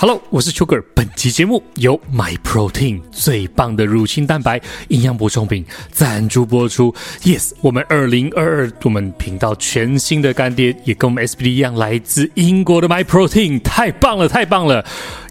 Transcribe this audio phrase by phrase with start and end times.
[0.00, 0.82] Hello，我是邱个。
[0.94, 4.58] 本期节目由 MyProtein 最棒的乳清蛋白
[4.88, 5.62] 营养补充品
[5.92, 6.94] 赞助播出。
[7.22, 14.82] Yes，我们二零二二我们频道全新的干爹也跟我们 SBD 一样，来自英国的 MyProtein，太棒了，太棒了！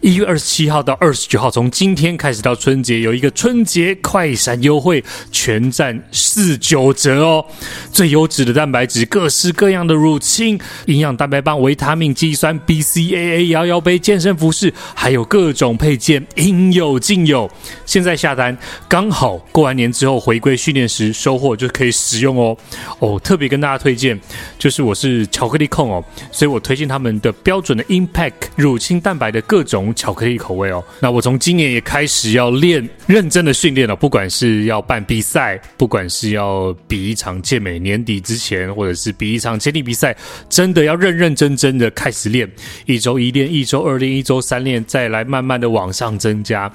[0.02, 7.44] 一月二十七号到二十九号，从今天开始到春节有一个春节快闪优惠，全站四九折哦！
[7.92, 14.54] 最优质的蛋白质，各式各样的乳清营养蛋白棒、维他命、肌酸、BCAA、摇摇杯、健身服。
[14.60, 17.50] 是，还有各种配件，应有尽有。
[17.86, 18.58] 现在下单，
[18.90, 22.58] 刚好过完年之后回归训练时收货就可以使用哦。
[23.00, 24.20] 哦，特别跟大家推荐，
[24.58, 30.84] 就是我是巧克力控哦，所以我推荐他们的标准的 Impact 乳清蛋白的各种巧克力口味哦。
[31.00, 40.14] 那我从今年也开始要练，认真的训练了，不管是要办比赛，不管是要比一场健美年底之前，或者是比一场接力比赛，
[40.50, 42.50] 真的要认认真真的开始练，
[42.86, 44.42] 一周一练，一周二练，一周。
[44.50, 46.72] 三练再来慢慢的往上增加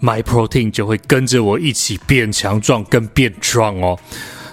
[0.00, 3.98] ，MyProtein 就会跟着我一起变强壮跟变壮哦。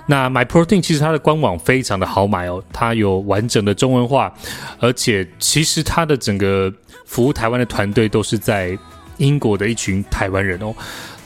[0.07, 4.33] 那 MyProtein 其实它的官网非常的好买哦，它有完整的中文化，
[4.79, 6.73] 而且其实它的整个
[7.05, 8.75] 服务台湾的团队都是在
[9.17, 10.73] 英国的一群台湾人哦。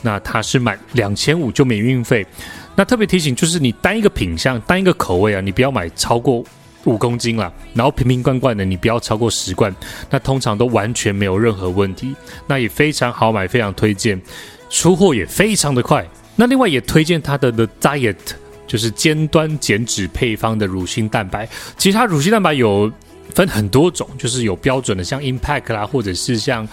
[0.02, 2.26] 那它是满两千五就免运费。
[2.76, 6.44] 那特别提醒就是你单一个品项、单一个口味啊，你不要买超过。
[6.84, 9.74] 五公斤啦，然后瓶瓶罐罐的，你不要超过十罐，
[10.08, 12.14] 那通常都完全没有任何问题，
[12.46, 14.20] 那也非常好买，非常推荐，
[14.70, 16.06] 出货也非常的快。
[16.36, 18.16] 那另外也推荐它的 The Diet，
[18.66, 21.46] 就是尖端减脂配方的乳清蛋白。
[21.76, 22.90] 其实它乳清蛋白有
[23.34, 26.66] 分很多种，就是有标准的，像 Impact 啦，或者是像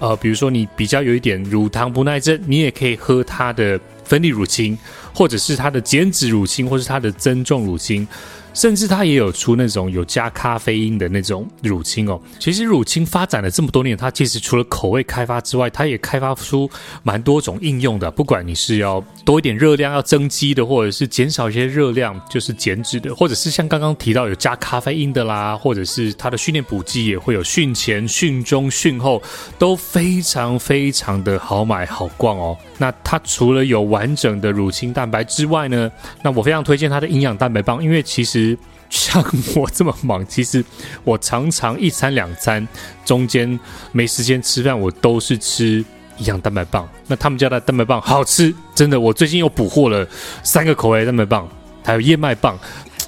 [0.00, 4.76] 呃，比如说你比较有一点乳糖不耐症，你也可以喝它的分离乳清，
[5.14, 8.08] 或者是它的减脂乳清，或是它的增重乳清。
[8.54, 12.20] 甚至它也有出那种有加咖啡因的那种乳清哦。
[12.38, 16.70] 其实乳清发展了这么多年，它其实除了口味开发之外，它也开发出
[17.02, 18.10] 蛮多种应用的。
[18.10, 29.22] 不管你是要多一点热量要增肌的，或者是减少一些热量就是减脂的，或者是像刚刚提到有加咖啡因的啦，或者是它的训练补剂也会有训前、训中、训后
[29.58, 32.56] 都非常非常的好买好逛哦。
[32.76, 35.90] 那它除了有完整的乳清蛋白之外呢，
[36.22, 38.41] 那我非常推荐它的营养蛋白棒，因为其实。
[38.90, 40.62] 像我这么忙，其实
[41.02, 42.66] 我常常一餐两餐
[43.06, 43.58] 中间
[43.90, 45.78] 没时间吃饭，我都是吃
[46.18, 46.86] 营养蛋白棒。
[47.06, 49.00] 那他们家的蛋白棒好吃，真的。
[49.00, 50.06] 我最近又补货了
[50.42, 51.48] 三个口味蛋白棒，
[51.82, 52.58] 还有燕麦棒，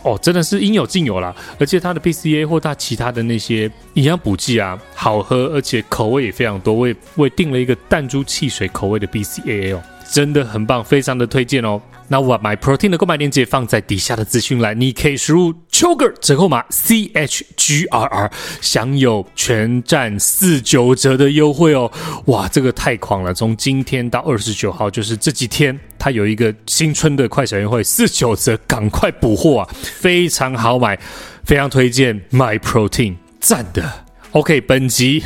[0.03, 1.35] 哦，真的是应有尽有啦。
[1.61, 6.73] 而且它的 BCA 或它其他的那些营养补剂啊，好喝，而且口味也非常多。
[6.73, 11.79] 我也我也订了一个弹珠汽水口味的 BCA 哦，真的很棒，非常的推荐哦。
[12.09, 21.91] 那我把 MyProtein 的购买链接放在底下的资讯栏，你可以输入 CHGR 折扣码 C H G R R，享有全站四九折的优惠哦！
[22.27, 23.33] 哇，这个太狂了！
[23.33, 29.69] 从今天到二十九号，就是这几天，它有一个新春的快闪优惠，四九折，赶快补货啊！
[29.83, 30.99] 非常好买，
[31.45, 34.04] 非常推荐 MyProtein，赞的。
[34.35, 35.23] OK，本集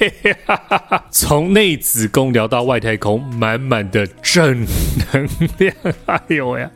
[1.10, 4.66] 从内子宫聊到外太空，满满的正
[5.10, 5.74] 能量。
[6.04, 6.70] 哎呦呀！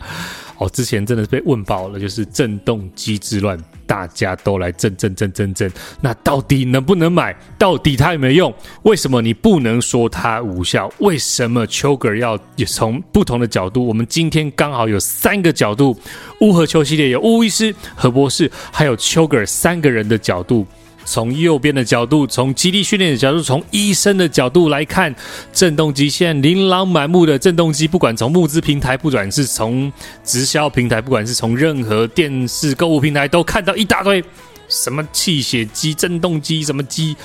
[0.56, 5.70] 哦，之前真的是被问爆了，就是震动机之乱，大家都来震震震震震。
[6.00, 7.36] 那到底能不能买？
[7.58, 8.54] 到底它有没有用？
[8.84, 10.90] 为什么你不能说它无效？
[11.00, 13.86] 为什么邱个要从不同的角度？
[13.86, 15.94] 我们今天刚好有三个角度：
[16.40, 20.66] 乌和丘系列有乌医师、何博士，还有邱个三个人的角度。
[21.04, 25.14] 从右边的角度，从基地训练的角度，从医生的角度来看，
[25.52, 34.22] 震动机现在琳琅满目的震动机，不管从募资平台，不管是从直销平台，不管是从任何电视购物平台，都看到一大堆
[34.68, 37.16] 什么气血机、震动机，什么机，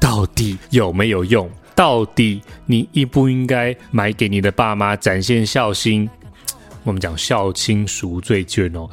[0.00, 1.50] 到底有没有用？
[1.74, 6.08] 到底你应不应该买给你的爸妈展现孝心？
[6.84, 8.88] 我们讲孝亲赎罪券哦，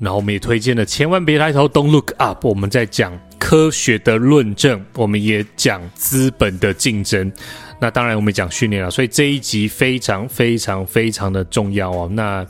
[0.00, 2.44] 然后我们也推荐了，千万别抬头，Don't look up。
[2.44, 3.16] 我们在讲。
[3.40, 7.32] 科学的论证，我们也讲资本的竞争。
[7.80, 12.08] 那当然，我们讲训练了，所以这一集非常非常非常的重要哦。
[12.12, 12.46] 那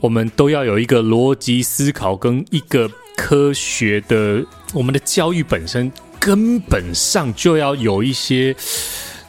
[0.00, 5.90] 我们都要有一个逻辑思考跟一个科学的，我们的教育本身
[6.20, 8.54] 根本上就要有一些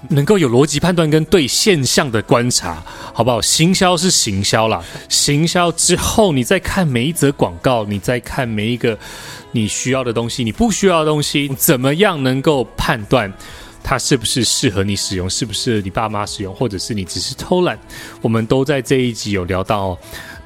[0.09, 3.41] 能够有逻辑判断跟对现象的观察，好不好？
[3.41, 8.97] 行销是行销啦，行销之后，你再看每一则广告，你再看每一个。
[9.51, 13.31] 你需要的东西，你不需要的东西，怎么样能够判断
[13.81, 17.79] 它是不是适合你使用，是不是你爸妈使用，或者是你只是偷懒？
[18.21, 19.97] 我们都在这一集有聊到，哦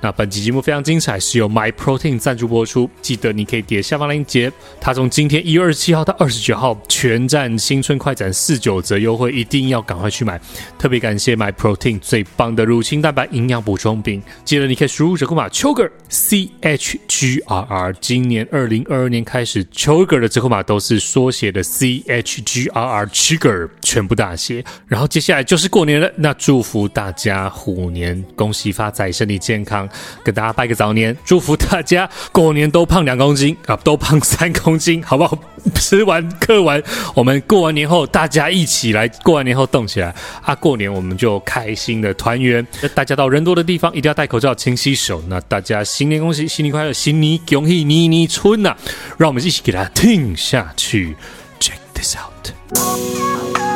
[0.01, 2.89] 那本期节目非常精彩，是由 My Protein 赞助播出。
[3.01, 4.49] 记得你可以点下方链接，
[4.79, 10.39] 它从今天一月二十七号到二十九号全站新春快闪四九折优惠，一定要赶快去买。
[10.77, 14.23] 特别感谢 My Protein 最棒的乳清蛋白营养补充品。
[14.45, 17.93] 记得你可以输入折扣码 CHGR C H G R R。
[17.99, 24.63] 今年二零二二年开始，CHGR 的折扣码都是缩写的 C H G R R Chugger，全部大写。
[24.87, 29.88] 然后接下来就是过年了，那祝福大家虎年恭喜发财，身体健康。
[30.23, 35.37] 跟大家拜个早年，祝福大家过年都胖两公斤啊，都胖三公斤，好不好？
[35.75, 36.81] 吃完嗑完，
[37.13, 40.55] 我们过完年后大家一起来，过完年后动起来啊！
[40.55, 42.65] 过年我们就开心的团圆。
[42.95, 45.21] 大家到人多的地方一定要戴口罩、勤洗手。
[45.27, 48.75] 那大家新年恭喜，新年快乐，新年恭喜，年年春呐！
[49.17, 51.15] 让我们一起给它听下去
[51.59, 53.68] ，Check this out。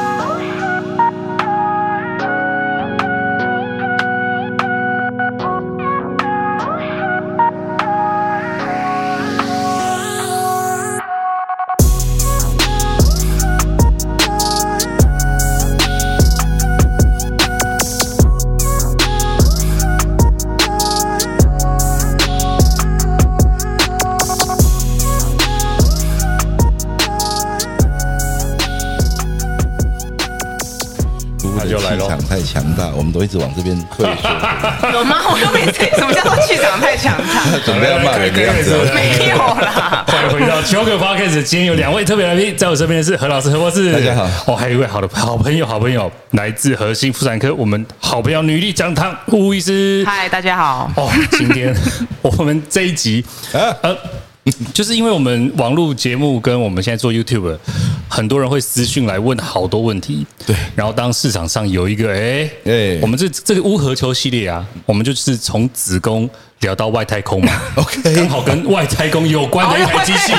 [31.79, 34.29] 太强大，我们都一直往这边退缩。
[34.91, 35.17] 有吗？
[35.31, 35.89] 我又没退。
[35.97, 37.43] 什么叫做气场太强大？
[37.65, 38.75] 准备要骂人的样子。
[38.93, 40.03] 没有啦。
[40.07, 41.43] 欢迎回到 CHGR Podcast。
[41.43, 43.91] 今天有两位特别来宾，在我身边的是何老师、何博士。
[43.91, 44.27] 大家好。
[44.47, 50.03] 哦，还有一位好的好朋友，好朋友来自核心妇产科，我们好朋友女力讲堂吴医师。
[50.05, 50.91] 嗨，大家好。
[50.95, 51.73] 哦，今天
[52.21, 53.95] 我们这一集呃。
[54.45, 57.57] 呃 就是因为我们网络节目跟我们现在做 YouTube，
[58.09, 60.25] 很多人会私讯来问好多问题。
[60.45, 66.29] 对，然后当市场上有一个哎哎，我们这这个乌合球系列啊，我们就是从子宫
[66.59, 67.61] 聊到外太空嘛。
[67.75, 70.33] OK，刚好跟外太空有关的一台机器。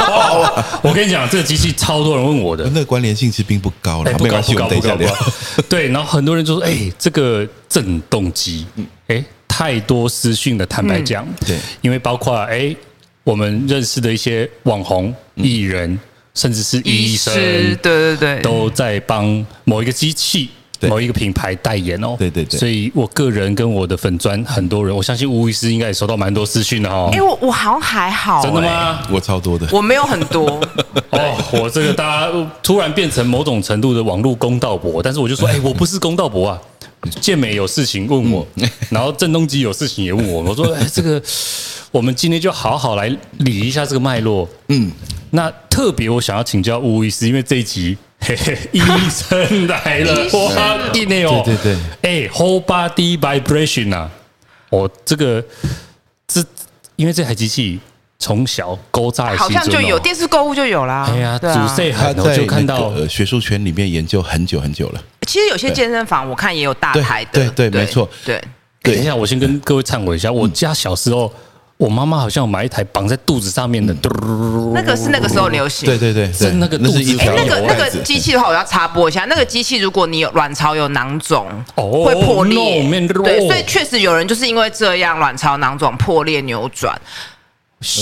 [0.00, 4.12] 哦， 我跟你讲，这个机器超多人问我的，那个关联性其实并不高了。
[4.14, 4.96] 不高不高不高。
[5.68, 8.66] 对，然后很多人就说，哎，这个震动机，
[9.06, 10.66] 哎，太多私讯的。
[10.66, 12.74] 坦白讲，对，因为包括哎。
[13.26, 15.98] 我们认识的一些网红、艺人，嗯、
[16.32, 20.48] 甚至是医生，对对对，都在帮某一个机器、
[20.82, 22.14] 某一个品牌代言哦。
[22.16, 27.10] 对对对，所以我个人跟我的粉砖，很多人，我相信吴医师应该也收到蛮多私讯的哈。
[27.12, 29.00] 哎，我我好像还好，真的吗？
[29.10, 30.60] 我超多的，我没有很多。
[31.10, 36.60] 哦，我这个大家突然变成某种程度的网络公道博，但是我就说， 哎，我不是公道博啊。
[37.20, 38.46] 健美有事情问我，
[38.90, 41.22] 然后郑东基有事情也问我，我说，哎，这个。
[41.92, 43.08] 我们今天就好好来
[43.38, 44.46] 理一下这个脉络。
[44.68, 44.90] 嗯，
[45.30, 54.10] 那特别我想要请教吴医师，因为这一集嘿嘿 医生来了，哇，一内哦，对对对，哎，Whole Body Vibration 啊，
[54.70, 55.42] 哦，这个
[56.26, 56.44] 这
[56.96, 57.80] 因为这台机器
[58.18, 61.08] 从小勾扎，好像就有电视购物就有啦。
[61.10, 65.00] 哎呀，主帅很多就看到学术圈里面研究很久很久了。
[65.26, 68.42] 其实有些健身房我看也有大台的，对对，没错，对。
[68.82, 71.32] 等一下，我先跟各位忏悔一下，我家小时候。
[71.78, 73.94] 我妈妈好像有买一台绑在肚子上面的，
[74.72, 75.84] 那个是那个时候流行。
[75.86, 76.98] 对对对，是那个肚子。
[77.18, 82.82] 哎，那个那个机器的话，我要插播一下，那个机器如果你有卵巢有囊肿，会破裂。
[83.22, 86.98] 对，所以确实有人就是因为这样卵巢囊肿破裂扭转，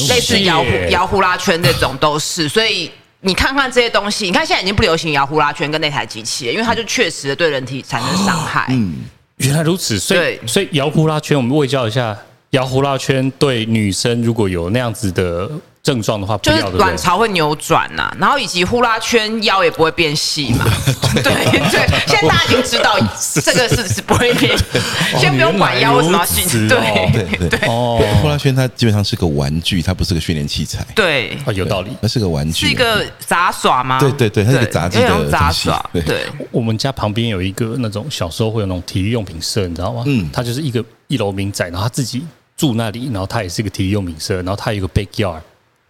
[0.08, 2.48] 类似摇摇呼啦圈这种都是。
[2.48, 2.90] 所以
[3.20, 8.66] 你看看这些东西，你看现在已经不流行摇呼啦圈跟那台机器了，因为它就确实对人体产生伤害。
[8.70, 9.04] 嗯，
[9.38, 9.98] 原来如此。
[9.98, 12.16] 所以所以摇呼啦圈，我们会教一下。
[12.50, 15.50] 摇呼啦圈对女生如果有那样子的
[15.84, 20.64] 症状的话，就是卵巢会扭转呐、啊，然后以及呼啦圈腰也不会变细嘛。
[21.22, 22.98] 对对，现在大家已经知道
[23.34, 24.56] 这个是是不会变，
[25.20, 26.42] 先不用管腰为什么要细。
[26.66, 27.68] 对对对。
[27.68, 30.82] 哦，呼啦圈它基本上是个玩具，它不是个训练器材。
[30.94, 34.00] 对，有道理，它是个玩具，是一个杂耍吗？
[34.00, 35.84] 对对对，它是个杂技的杂耍。
[35.92, 40.02] 对，我们家旁边有一个那种小时候会有那种体育用品社，你知道吗？
[40.06, 42.26] 嗯，它就是一个一楼民宅，然后他自己。
[42.56, 45.40] 住那里，然后它也是一个体育用品社，然后它有一个 backyard。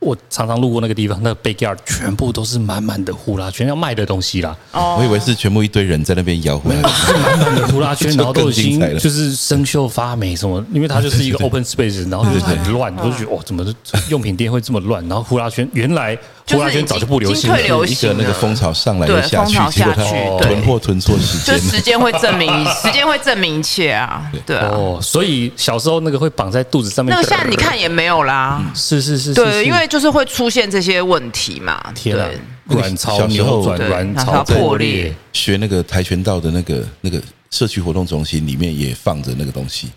[0.04, 4.56] 我常常路过那个地方，那个 backyard 全部都是满满的呼啦圈，要卖的东西啦。
[4.72, 13.64] 哦，我以为是全部一堆人在那边摇呼啦圈，满满的呼啦圈，然后都已经 就是生锈发霉什么，因为它就是一个 open space，然后就是很乱，我就觉得哇，怎么
[14.10, 15.06] 用品店会这么乱？
[15.08, 22.50] 然后呼啦圈原来呼啦圈早就不流行了，一个那个风潮上来又下去，结果它囤货囤错时间，就时间会证明，
[22.82, 24.30] 时间会证明一切啊。
[24.44, 28.62] 对哦，所以小时候那个会绑在肚子上面，那个现在你看也没有啦。
[28.74, 29.88] 是是是，对，因为。
[29.94, 31.80] 就是会出现这些问题嘛？
[31.94, 32.26] 天啊，
[32.64, 35.14] 卵巢扭转，卵巢破裂。
[35.32, 39.90] 学那个跆拳道的那个那个社区活动中心里面也放着那个东西。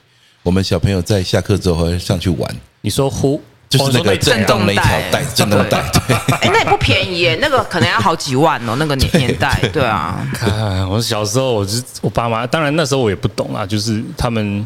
[0.44, 2.56] 我们小朋友在下课之后会上去玩。
[2.82, 5.84] 你说呼，就是那个震动那一条带，震动带。
[6.08, 9.60] 对，哎，那也不便宜耶，那个可能要好几万哦，那个年年代。
[9.74, 14.66] 对啊，看我小时候，我就我爸妈，当然那时候我也不懂啊，就是他们。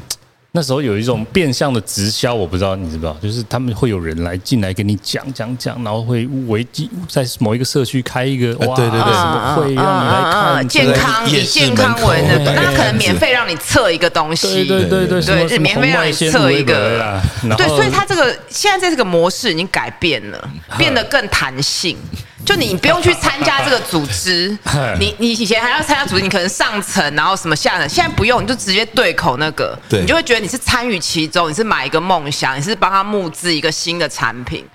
[0.54, 17.22] 那时候有一种变相的直销，我不知道你知不知道，就是他们会有人来进来跟你讲讲讲，然后会维基在某一个社区开一个哇，对对对，什么会让你来看健康，以健康为那个，那他可能免费让你测一个东西，对对对对，对，免费让你测一个，
[17.58, 21.96] 对，所以他这个现在这个模式已经改变了，变得更弹性。
[22.46, 24.58] 就你不用去参加这个组织，
[25.00, 34.66] 你你以前还要参加组织，你可能上层，然后什么下层，现在不用，你就直接对口那个，你就会觉得你是参与其中，你是买一个梦想，你是帮他募资一个新的产品，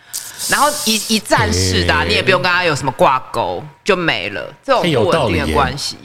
[0.48, 4.52] 然后一一站式的，你也不用跟他有什么挂钩，就没了。
[4.64, 5.96] 这种不稳定的关系。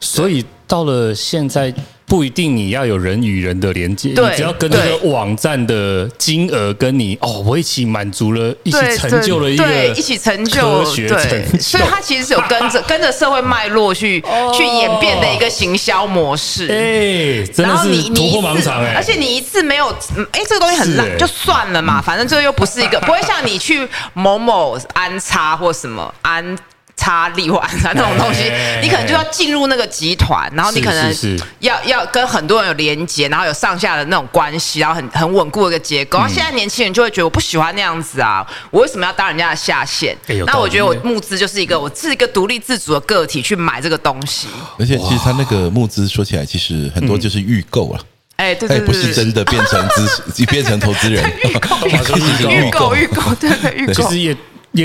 [0.00, 1.74] 所以到了现在。
[2.08, 14.24] 不一定你要有人与人的连接，你只要跟这个网站的金额跟你哦，我一起满足了，一起成就了一个一起成就，对，所以它其实是有跟着 跟着社会脉络去
[14.56, 16.64] 去演变的一个行销模式。
[16.68, 18.94] 哎，真的是突破盲肠哎！
[18.96, 19.94] 而且你一次没有，
[20.32, 26.56] 哎，这个东西很烂，就算了嘛，反正这个又不是一个，不会像你去某某安插或什么安。
[26.98, 28.52] 差利万啊，那种东西，
[28.82, 31.14] 你可能就要进入那个集团，然后你可能
[31.60, 36.18] 要要跟很多人有连接，然后有上下的那种关系，然后很很稳固的一个结构。
[36.18, 40.16] 然后现在年轻人就会觉得我不喜欢那样子啊，我为什么要当人家的下线？
[40.44, 44.48] 那我觉得我募资就是一个我是一个独立自主的个体去买这个东西。
[44.78, 48.00] 而且其实他那个募资说起来，其实很多就是预购了，
[48.36, 51.22] 哎，对对，不是真的变成资， 变成投资人。
[51.46, 54.12] 预购，预购，预购，对对，预购。
[54.12, 54.36] 也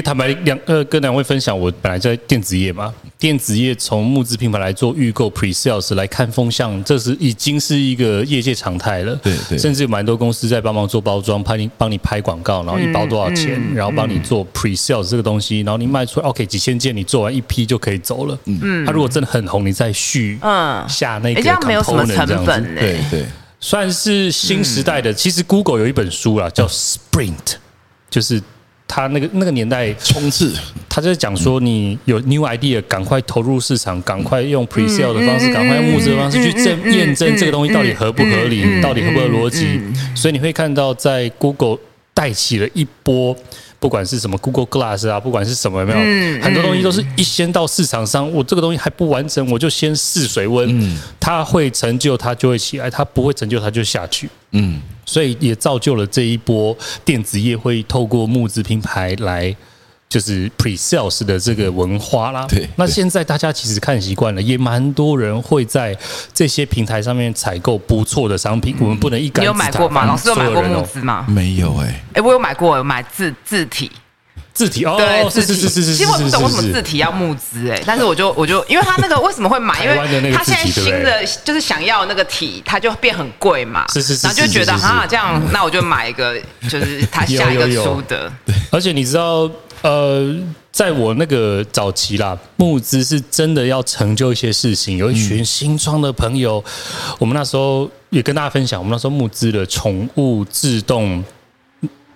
[0.01, 9.15] 坦白两呃跟两位分享，我本来在电子业嘛，电子业从募资品牌来做预购 pre-sales 来看风向，这是已经是一个业界常态了。
[9.17, 18.37] 对对，甚至有蛮多公司在帮忙做包装，帮你帮你拍广告，然后一包多少钱，然后帮你做 pre-sales 这个东西，然后你卖出来 OK 几千件，你做完一批就可以走了。
[18.45, 23.25] 嗯，他如果真的很红，你再续嗯下那个这样子，没有什么成本，对对，
[23.59, 25.13] 算是新时代的。
[25.13, 27.55] 其实 Google 有一本书啦，叫 Sprint，
[28.09, 28.41] 就是。
[28.95, 30.53] 他那个那个年代冲刺，
[30.87, 39.79] 他就讲说，你有 new idea，赶快投入市场，赶快用 pre-sale 的方式，赶快用募资的方式去证验证这个东西到底合不合理，到底合不合逻辑。
[40.13, 41.79] 所以你会看到，在 Google
[42.13, 43.35] 带起了一波。
[43.79, 50.69] 不管是什么 Google Glass 啊，不管是什么，有没有、嗯、很多东西都是一先到市场上，我这个东西还不完整，我就先试水温。
[50.79, 54.29] 嗯，它会成就，它就会起来；它不会成就，它就下去。
[54.51, 59.53] 嗯，所以也造就了这一波电子业会透过募资品牌来。
[60.13, 62.45] 就是 pre-sales 的这个文化啦。
[62.47, 65.97] 对，那现在大家其实看习惯了，也蛮多人会在
[66.31, 68.75] 这些平台上面采购不错的商品。
[68.79, 69.71] 我们不能一竿子打翻。
[69.71, 70.05] 你有买过吗？
[70.05, 71.25] 老师有买过募资吗？
[71.27, 72.03] 没有哎。
[72.13, 73.89] 哎，我有买过，有买字字体。
[74.53, 75.95] 字体哦，对，是是是是是。
[75.95, 79.83] 其实我不懂为什么字体要募资哎，但是我就我就因为他那个为什么会买？
[79.83, 83.83] 因为他现在新的就是想要那个体，它就变很贵嘛。
[83.91, 84.27] 是是是。
[84.27, 86.39] 然后就觉得哈这样，那我就买一个，
[86.69, 88.31] 就是他 下一个出的。
[88.45, 89.49] 对，而且你知道。
[89.83, 90.33] 呃，
[90.71, 94.95] 在我那个早期啦，募资是真的要成就一些事情。
[94.95, 101.21] 有一群新创的朋友，嗯、我们那时候也跟大家分享，我们那时候募资了宠物自动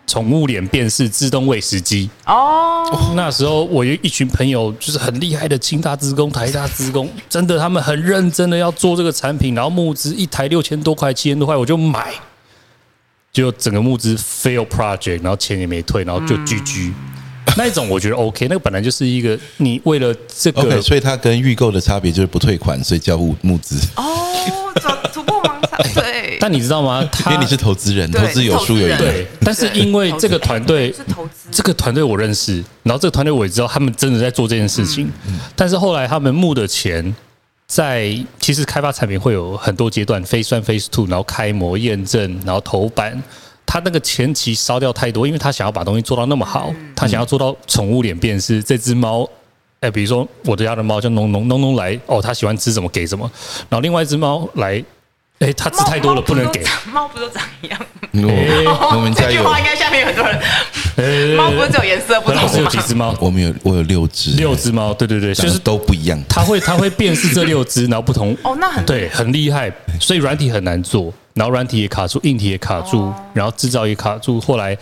[0.07, 2.09] 宠物脸辨识自动喂食机。
[2.25, 12.13] 哦，那时候我有一群朋友，就是很厉害的清大职工、台大职工，真的他们很认真的要做这个产品，然后募资一台六千多块、七千多块，我就买，
[13.33, 16.91] 就整个募资 fail project，然后钱也没退，然后就 GG。
[16.91, 17.16] 嗯
[17.55, 23.79] 那一种我觉得 OK，那个本来就是一个你为了这个，okay, 所以它跟预购的差别就是不退款，所以叫募募资。
[23.95, 24.73] 哦，
[25.13, 25.79] 突破盲肠。
[25.95, 26.37] 对。
[26.39, 27.03] 但你知道吗？
[27.11, 28.97] 他 因为你是投资人，投资有输有赢。
[28.97, 29.25] 对。
[29.41, 35.09] 但是因为这个团队是投资，这个团队我认识，然后这个团队我也知道他们真的在做这件事情。
[35.27, 35.39] 嗯。
[35.55, 37.15] 但是后来他们募的钱，
[37.65, 43.21] 在其实开发产品会有很多阶段，Phase One、Phase Two，然后开模验证，然后投版。
[43.67, 49.29] 他那个前期烧掉太多，因为他想要把东西做到那么好，他想要做到宠物脸辨识这只猫，
[49.81, 53.29] 哎，比如说我的家的猫叫农农农农来，哦，它喜欢吃什么给什么，
[53.69, 54.81] 然后另外一只猫来，
[55.39, 56.63] 哎，它吃太多了不能给。
[56.91, 57.79] 猫不都长一样？
[58.13, 59.31] 我们家有。
[59.31, 60.41] 这句话应该下面有很多人。
[61.37, 62.47] 猫不是只有颜色不同吗？
[62.47, 63.15] 是有几只猫？
[63.19, 64.31] 我们有我有六只。
[64.31, 66.19] 六只猫，对对对，就是都不一样。
[66.27, 68.35] 它会它会辨识这六只，然后不同。
[68.43, 71.13] 哦，那很对，很厉害，所以软体很难做。
[71.35, 74.41] 然后软体也卡住，硬体也卡住，然后制造也卡住。
[74.41, 74.75] 后来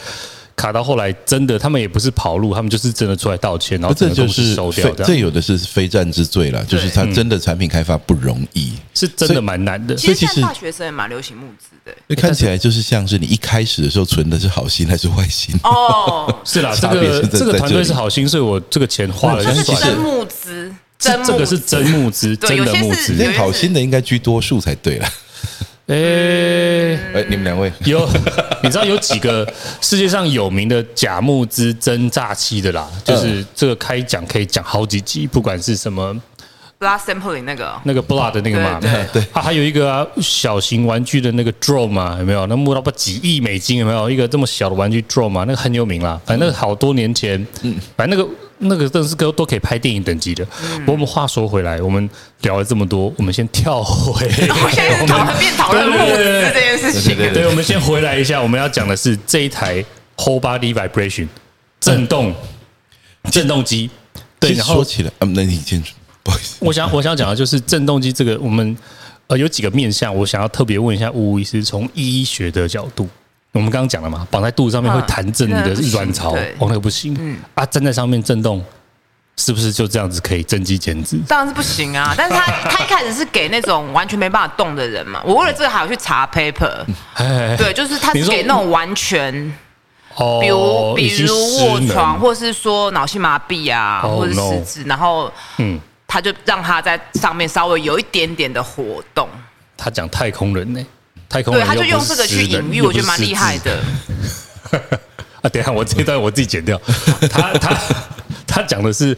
[0.56, 4.90] 卡到后来真的，他们也不是跑路，他们就是真的出来道歉，然后这就是收掉。
[5.06, 9.98] 这有的是非战之罪了，就是他真的产品开发不容易，是真的蛮难的。
[9.98, 16.34] 所以其实大学生也蛮流行募资的，那看起来就是像是你一开始的时候存的是好心还是坏心哦？
[16.46, 19.44] 是啦，这个这个团队是好心，所以我这个钱花了。
[19.56, 23.32] 是真募资，真这个是真募资，真的募资。
[23.32, 25.08] 好心的应该居多数才对了。
[25.88, 28.10] 哎，哎，你们两位有
[28.64, 29.48] 你知道有几个
[29.82, 32.90] 世界上有名的假募资真诈欺的啦？
[33.04, 36.20] 就是这个开讲可以讲好几集，不管是什么
[36.86, 42.46] blood sampling 那个那个 blood 的那个嘛，对 对，它还有一个啊小型玩具的那个 drone 嘛，有没有？
[42.48, 44.10] 那募到不几亿美金有没有？
[44.10, 46.20] 一个这么小的玩具 drone 嘛，那个很有名啦。
[46.26, 48.30] 反正那个好多年前，嗯，反正那个。
[48.58, 50.42] 那个真是都都可以拍电影等级的。
[50.64, 52.10] 嗯、不过我们话说回来，我们
[52.44, 54.26] 聊了这么多，我们先跳回。
[54.48, 57.18] 我现在讨论变讨论募资这件事情。
[57.34, 59.84] 对，我们先回来一下，我们要讲的是这一台
[60.16, 61.28] Whole Body Vibration
[61.82, 62.34] 震动
[63.30, 63.90] 震动机。
[64.40, 65.84] 对，然后说起来，嗯，那你先
[66.26, 66.58] 不好意思。
[66.60, 68.76] 我想我想讲的就是振动机这个，我们
[69.28, 73.08] 呃有几个面向，我想要特别问一下吴医师，从医学的角度。
[73.52, 77.16] 我们刚刚讲了嘛，绑在肚子上面会弹震你的卵巢，哦，那个不行。
[77.18, 78.62] 嗯啊，站在上面震动，
[79.38, 81.18] 是不是就这样子可以增肌减脂？
[81.26, 82.14] 当然是不行啊！
[82.20, 85.22] 但是他他一开始是给那种完全没办法动的人嘛。
[85.24, 86.86] 我为了这个还要去查 paper，
[87.58, 89.32] 对，就是他是给那种完全，
[90.42, 99.28] 比如比如卧床，或是说脑性麻痹啊，或者失智，然后嗯，他就让他在上面稍微有一点点的活动。
[99.78, 100.86] 他讲太空人呢？
[101.28, 103.80] 太空人对，他就用这个去隐喻，我觉得蛮厉害的。
[105.42, 106.80] 啊，等一下，我这一段我自己剪掉。
[107.30, 107.78] 他他
[108.48, 109.18] 他讲的是，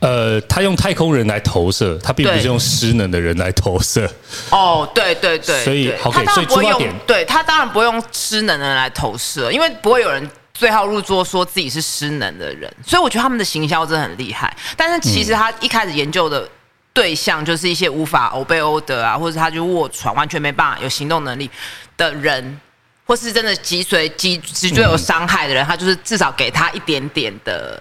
[0.00, 4.08] 呃，他用太空人来投射，他并不是用失能的人来投射。
[4.50, 12.72] 哦，对对对，所以他当然不会用，对他当然不会用失能的人来投射，因为不会有人最后入座说自己是失能的人。
[12.84, 14.56] 所以我觉得他们的行销真的很厉害。
[14.76, 16.48] 但是其实他一开始研究的。
[16.96, 21.50] 对象就是一些无法欧贝欧德啊，或者他就卧床，完全没办法有行动能力
[21.94, 22.58] 的人，
[23.04, 27.78] 或是真的脊髓脊脊椎有伤害的人，他就是至少给他一点点的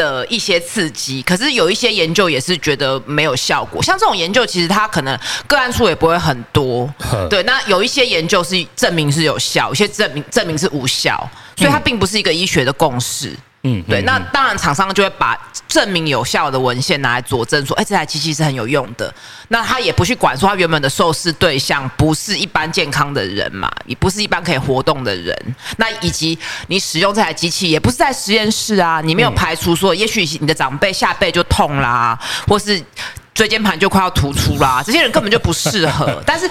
[0.00, 1.22] 的一些刺激。
[1.22, 6.88] 可是有一些研究也是觉得没有效果，像这种研究其实它可能个案数也不会很多。
[7.28, 13.28] 对，那有一些研究是证明是有效，有些证明证明是无效，所以它并不是一个医学的共识。
[13.28, 19.12] 嗯，对，那当然，厂商就会把证明有效的文献拿来佐证，说，哎，这台机器是很有用的。
[19.48, 25.36] 那他也不去管说，他原本的受试对象不是一般健康的人嘛，也不是一般可以活动的人。
[25.76, 32.18] 那以及你使用这台机器，也不是在实验室啊，你没有排除说，也许你的长辈下背就痛啦，
[32.48, 32.82] 或是
[33.34, 36.22] 椎间盘就快要突出啦，这些人根本就不适合。
[36.26, 36.50] 但是。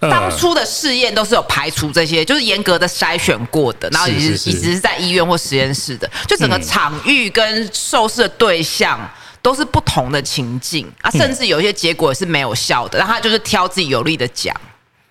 [0.00, 8.98] 当初的试验都是有排除这些，就是严格的筛选过的，然后一直一直是在医院或实验室的，就整个场域跟受试的对象
[9.42, 14.54] 都是不同的情境啊，甚至有一些结果是没有效的，然后他就是挑自己有利的讲。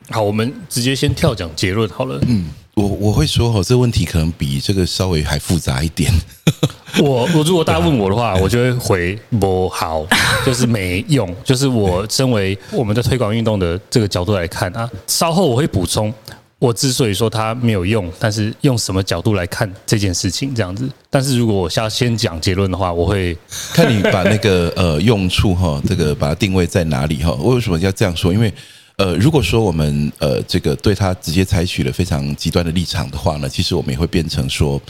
[0.10, 2.19] 好，我们直接先跳讲结论好了。
[2.28, 2.50] 嗯。
[2.78, 6.12] 我我会说哈，这个问题可能比这个稍微还复杂一点。
[7.02, 10.06] 我我如果大家问我的话，我就会回不好，
[10.46, 11.36] 就是没用。
[11.44, 16.13] 就是我身为我们的推广运动的这个角度来看啊，稍后我会补充。
[16.60, 20.88] 我之所以说它没有用，但是用什么角度来看这件事情这样子。
[21.10, 23.36] 但是如果我要先讲结论的话，我会
[23.74, 27.32] 看你把那个呃用处哈，这个把它定位在哪里哈？
[27.40, 28.32] 我为什么要这样说？
[28.32, 28.54] 因为。
[28.97, 34.81] 呃，如果说我们呃这个对他直接采取了非常极端的立场的话呢，其实我们也会变成说，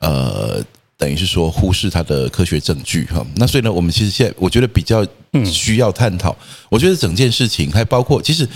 [0.00, 0.60] 呃，
[0.96, 3.24] 等于是说忽视他的科学证据哈。
[3.36, 5.06] 那所以呢，我们其实现在我觉得比较
[5.44, 6.36] 需要探讨，
[6.68, 8.48] 我觉得整件事情还包括其实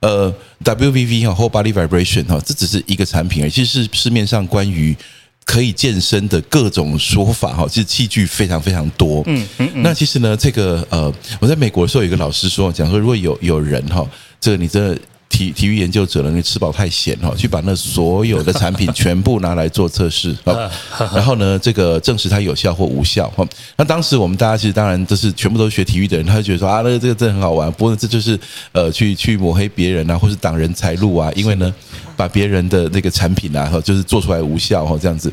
[0.00, 4.96] 呃 WVV 哈 Whole Body Vibration 哈，这只是一个产品而已，其实是市面上关于。
[5.46, 9.22] 可以健身的各种说法哈，其实器具非常非常多。
[9.26, 14.08] 嗯嗯，那其实呢，这个呃，我在美国的时候有一个老师说，讲说如果有有人哈，
[14.44, 14.98] 这个你这个。
[15.30, 20.70] 体体育研究者呢，你吃饱太闲哈，去把那所有的产品全部拿来做测试 啊，
[21.12, 23.44] 然后呢，这个证实它有效或无效哈。
[23.76, 28.38] 那当时我们大家其实当然都是全部都是学体育的人，他就觉得说啊，那个这个真的很好玩，不过这就是
[28.70, 31.74] 呃，去去抹黑别人啊，或是挡人财路啊，因为呢，
[32.16, 35.32] 把别人的那个产品啊，就是做出来无效哈，这样子。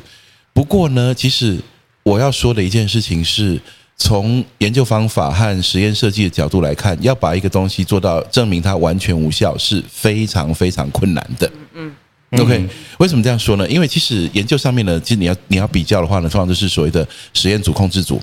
[0.51, 1.59] 不过呢，其实
[2.01, 3.61] 我要说的一件事情是。
[4.03, 11.47] 从研究方法和实验设计的角度来看，要把一个东西做到证明它完全无效是非常非常困难的。
[11.75, 11.93] 嗯
[12.31, 13.69] 嗯，OK，为什么这样说呢？
[13.69, 18.19] 因为其实研究上面呢，其实你要你要比较的话呢，通常都是所谓的实验组、控制组。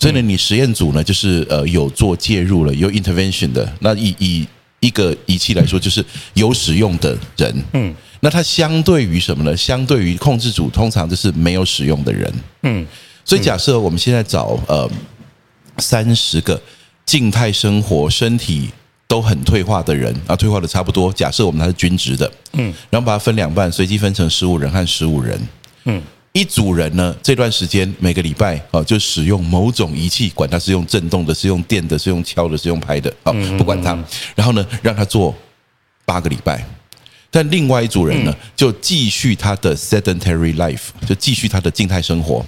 [0.00, 3.72] 所以呢，你实验组呢，就是呃有做介入了，有 intervention 的。
[3.78, 4.44] 那以以
[4.80, 7.64] 一个仪器来说，就是有使用的人。
[7.74, 7.94] 嗯。
[8.22, 9.56] 那它相对于什么呢？
[9.56, 12.30] 相对于控制组，通常就是没有使用的人。
[12.64, 12.86] 嗯，
[13.24, 14.90] 所以假设我们现在找呃
[15.80, 16.60] 三十个
[17.06, 18.70] 静态生活、身体
[19.08, 21.12] 都很退化的人啊，退化的差不多。
[21.12, 25.40] 假设我们它是均值的，嗯，然后把它分两半，随机分成十五人和十五人。
[25.84, 26.00] 嗯，
[26.32, 33.98] 一组人呢，这段时间每个礼拜啊，就使用某种仪器，管它是用震动的，是用电的，是用敲的，是用拍的，啊，不管它。
[34.36, 35.34] 然后呢，让他做
[36.04, 36.64] 八个礼拜。
[37.32, 42.44] 但另外一组人呢，就继续他的 sedentary life，就继续他的静态生活。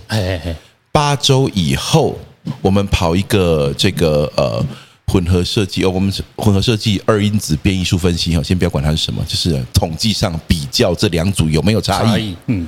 [0.91, 2.19] 八周以后，
[2.61, 4.65] 我们跑一个这个呃
[5.07, 12.37] 混合设计哦，我们混合设计二因子变异数分析哈，先不要管它是什么，就是统计上比较这两组有没有差异。
[12.47, 12.67] 嗯，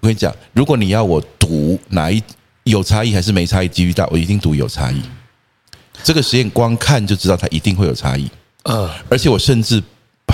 [0.00, 2.22] 我跟你讲，如果你要我读哪一
[2.64, 5.00] 有差异还是没差异，几率大，我一定读有差异。
[6.02, 8.30] 这个实验光看就知道它一定会有差异。
[8.64, 9.82] 呃，而且我甚至。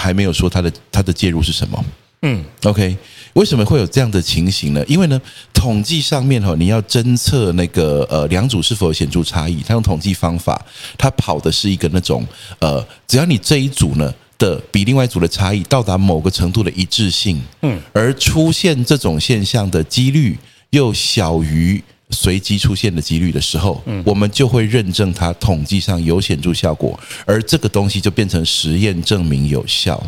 [0.00, 1.84] 还没有说它的它的介入是什么？
[2.22, 2.96] 嗯，OK，
[3.34, 4.84] 为什么会有这样的情形呢？
[4.86, 5.20] 因为呢，
[5.52, 10.64] 统计上面哈，你要侦测那个呃两组是否有显著差异，它用统计方法，
[10.98, 12.26] 它跑的是一个那种
[12.58, 20.38] 呃，只要你这一组呢的比另外一组的差异到达某个程度的一致性，嗯，而出现这种现象的几率
[20.70, 21.82] 又小于。
[22.14, 29.98] 随机出现的几率的时候，我们就会认证它统计上有显著效果，而这个东西就变成实验证明有效。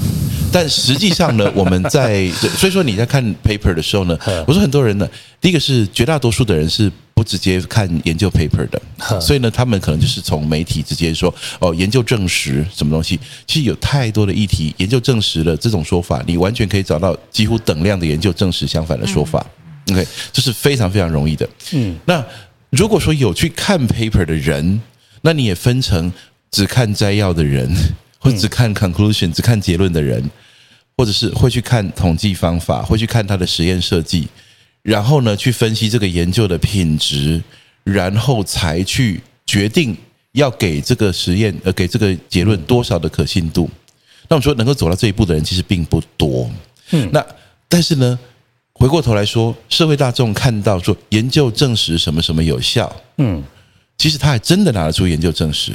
[0.52, 5.08] 但实际上呢，我们在所以说你在看 paper 的时候呢， 我说很多人呢，
[5.40, 8.80] 第一个是绝大多数的人是不直接看研究 paper 的，
[9.20, 13.18] 所以呢，他们可能就是从媒体直接说哦，研究证实什么东西。
[13.46, 19.44] 其实有太多的议题，研究证实了这种说法，你完全可以找到几乎等量的研究证实相反的说法。
[19.90, 21.48] OK，这是非常非常容易的。
[21.72, 22.24] 嗯，那
[22.70, 24.80] 如果说有去看 paper 的人，
[25.22, 26.12] 那你也分成
[26.50, 27.68] 只看摘要的人，
[28.18, 30.30] 或只看 conclusion、只看结论的人，
[30.96, 34.28] 或者是会去看统计方法，会去看他的实验设计，
[34.82, 37.42] 然后呢，去分析这个研究的品质，
[37.84, 39.96] 然后才去决定
[40.32, 43.70] 要给这个实验呃给这个结论多少的可信度。
[44.28, 46.50] 那我们说能够走到这一步的人其实并不多。
[46.90, 47.24] 嗯，那
[47.68, 48.18] 但是呢？
[48.78, 53.42] 回过头来说，社会大众看到说研究证实什么什么有效，嗯，
[53.96, 55.72] 其实他还真的拿得出研究证实，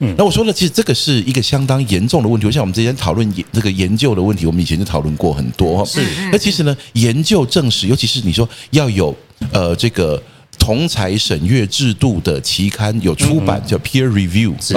[0.00, 2.46] 嗯，那我说呢，其实这个是一个相当严重的问题。
[2.46, 6.00] 就像我们之前讨论研这个研究的问题，我们以前就讨论过很多，是。
[6.30, 9.14] 那其实呢，研究证实，尤其是你说要有
[9.52, 10.22] 呃这个
[10.58, 14.74] 同才审阅制度的期刊有出版叫 peer review，是。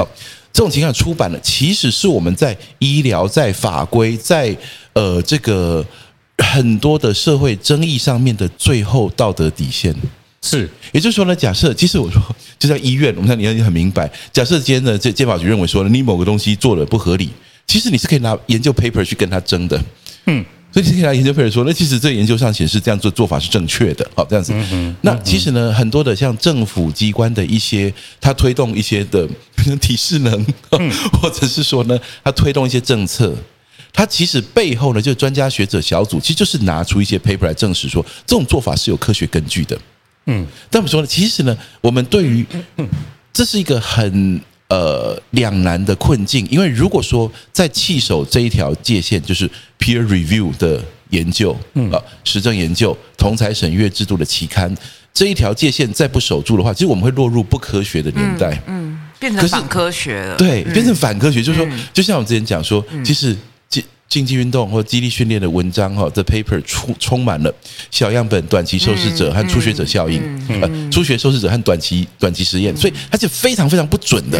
[0.52, 4.56] 这种情况出版了，其实是我们在医疗、在法规、在
[4.94, 5.86] 呃这个。
[6.38, 9.96] 很多的社会争议上面的最后道德底线
[10.44, 12.22] 是，也就是说呢，假设其实我说
[12.58, 17.30] 就在医院，我们看你要很明白，假设今天的这健保局认为说你某个东西做的不合理，
[17.68, 19.80] 其实你是可以拿研究 paper 去跟他争的，
[20.26, 24.52] 嗯，所以你可以拿研究 paper 说，那其实这研究上显示这样做做法是正确的，好这样子，
[25.02, 29.28] 那其实呢，很多的像政府机关的一些，他推动一些的
[29.80, 30.46] 体适能，
[31.22, 33.34] 或者是说呢，他推动一些政策。
[33.94, 39.78] 他其实背后呢，就是专家学者小组，其实就是拿出一些 paper 来证实说，这种做法是有科学根据的。
[40.32, 42.46] 嗯，但我们说呢，其实呢，我们对于
[43.34, 44.40] 这是一个很
[44.70, 54.74] 呃两难的困境，因为如果说在弃守这一条界限，就是 peer review 的研究，嗯啊，实证研究、同财审阅制度的期刊
[55.14, 60.38] 这一条界限再不守住的话，其实我们会落入不科学的年代，嗯，变成反科学了。
[60.38, 63.36] 对，变成反科学，就是说，就像我之前讲说，其实。
[64.12, 67.56] 竞技运动或激励训练的文章哈的 paper 充充满了
[67.90, 70.22] 小样本、短期受试者和初学者效应，
[70.62, 74.38] 呃，初学受试者和短期短期实验，所以它是非常非常不准的。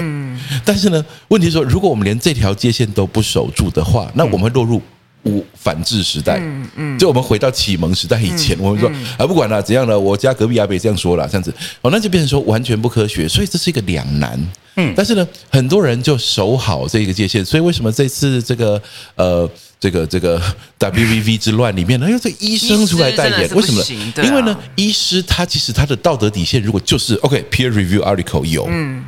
[0.66, 4.82] 但是呢，问题是说，如果我们连这条界限都不守住的话，那我们会落入。
[5.24, 14.40] 无反制时代，嗯嗯，就我们回到启蒙时代以前，我们说啊，不管了怎样了，我家隔壁阿北这样说了，这样子，哦，那就变成说完全不科学，所以这是一个两难，
[14.78, 18.82] 嗯，但是呢，很多人就守好这个界限，所以为什么这次这个
[19.16, 19.48] 呃，
[19.80, 20.42] 这个这个
[20.80, 23.84] WVV 之乱里面呢，因为这医生出来代言，为什么？
[24.24, 29.04] 因为呢，医师他其实他的道德底线如果就是 OK peer review article 有，嗯，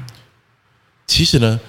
[1.07, 1.59] 其实呢。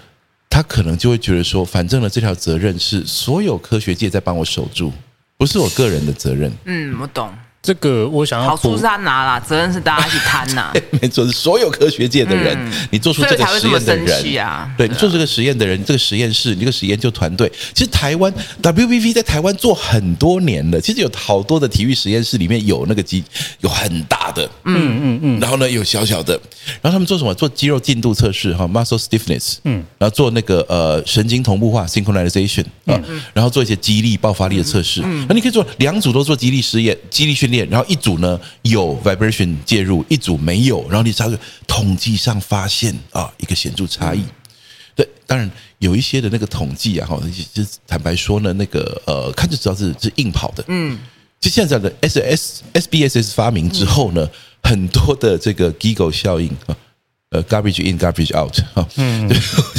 [0.55, 4.93] 他可能就会觉得说，反正呢，这条责任是所有科学界在帮我守住，
[5.37, 6.49] 不是我个人的责任。
[6.65, 7.29] 嗯，我懂。
[7.65, 10.71] 这个我想要好处是他拿啦，责任是大家一起摊呐。
[11.01, 17.51] 没错，是所有科学界的人，嗯、你做出这个实验的人，啊、对你做这个实验的人，这个实验室，你这个实验就团队。
[17.73, 23.25] 其实台湾 WBV 在台湾做很多年了，其实有好多的体育实验室里面有那个机，
[23.61, 26.39] 有很大的，嗯嗯嗯，然后呢有小小的，
[26.83, 27.33] 然后他们做什么？
[27.35, 33.01] 做肌肉进度测试哈，muscle stiffness，嗯，然后做那个呃神经同步化 synchronization 啊，
[33.33, 35.01] 然后做一些肌力爆发力的测试。
[35.03, 37.54] 嗯那你可以做两组都做肌力实验、肌力训练。
[37.59, 44.23] 然后一组呢有 vibration 介入，一组没有，然后你才会统计上发现啊一个显著差异。
[44.97, 47.21] 对，当然有一些的那个统计啊，哈，
[47.53, 50.65] 就坦白说呢，那个呃，看就知道是是硬跑的。
[50.69, 50.99] 嗯，
[51.41, 54.29] 就现在的 S S S B S S 发明之后呢，
[54.63, 56.77] 很多的这个 Giggle 效应啊。
[57.35, 59.29] 呃，garbage in, garbage out，哈， 嗯，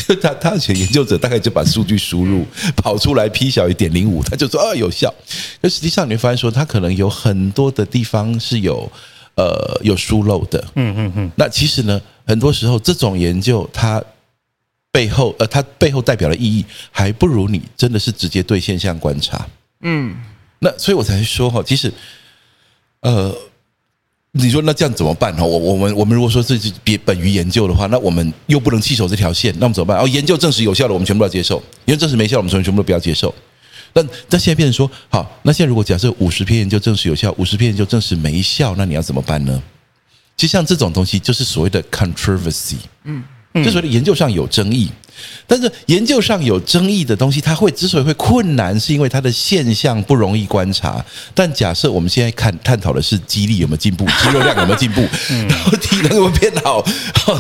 [0.05, 5.13] 就他他的研究者大概就把数据输入跑出来，p 小于点零五，他就说啊有效。
[5.61, 8.91] 那实际上你会发现说，他可能有很多的地方是有
[9.35, 11.31] 呃有疏漏的，嗯嗯嗯。
[11.37, 14.03] 那其实呢，很多时候这种研究它
[14.91, 19.47] 背后呃它背后代表的意义，还不如你真的是直接对现象观察，
[19.79, 20.13] 嗯。
[20.59, 21.93] 那所以我才说哈，其实
[22.99, 23.33] 呃。
[24.37, 25.45] 你说那这样怎么办哈？
[25.45, 29.97] 我我们我们如果说这是别本于研究的话，那我们又不能弃守这条线，那我们怎么办？
[29.97, 33.33] 哦，研究证实有效的，我们全部要接受；研究证实没效，我们全全部都不要接受。
[33.93, 39.63] 那那现在变成说，好，那现在如果假设五十篇研究证实有效，五十篇研究证实没效，那你要怎么办呢？
[40.35, 43.23] 其实像这种东西，就是所谓的 controversy，嗯。
[43.63, 44.89] 就所谓的研究上有争议，
[45.47, 51.03] 但是研究上有争议的东西，它会之所以会困难，是因为它的现象不容易观察。
[51.33, 55.01] 但假设我们现在看探讨的是肌力有没有进步，肌肉量有没有进步，
[55.47, 56.83] 然后体能有没有变好，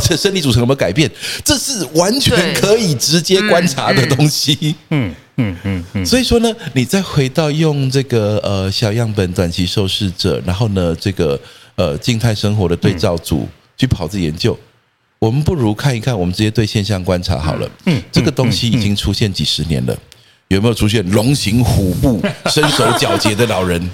[0.03, 1.11] 这生理组成有没有改变，
[1.43, 4.75] 这是完全可以直接观察的东西。
[4.91, 6.05] 嗯嗯嗯嗯。
[6.05, 11.37] 所以说呢，你再回到用这个呃小样本短期受试者，然后呢这个
[11.75, 13.45] 呃静态生活的对照组
[13.77, 14.57] 去跑这研究。
[15.19, 17.69] 我们不如看一看，我们直接对现象观察好了。
[17.85, 19.97] 嗯，这个东西已经出现几十年了，
[20.49, 23.89] 有没有出现龙行虎步、 身手矫捷的老人？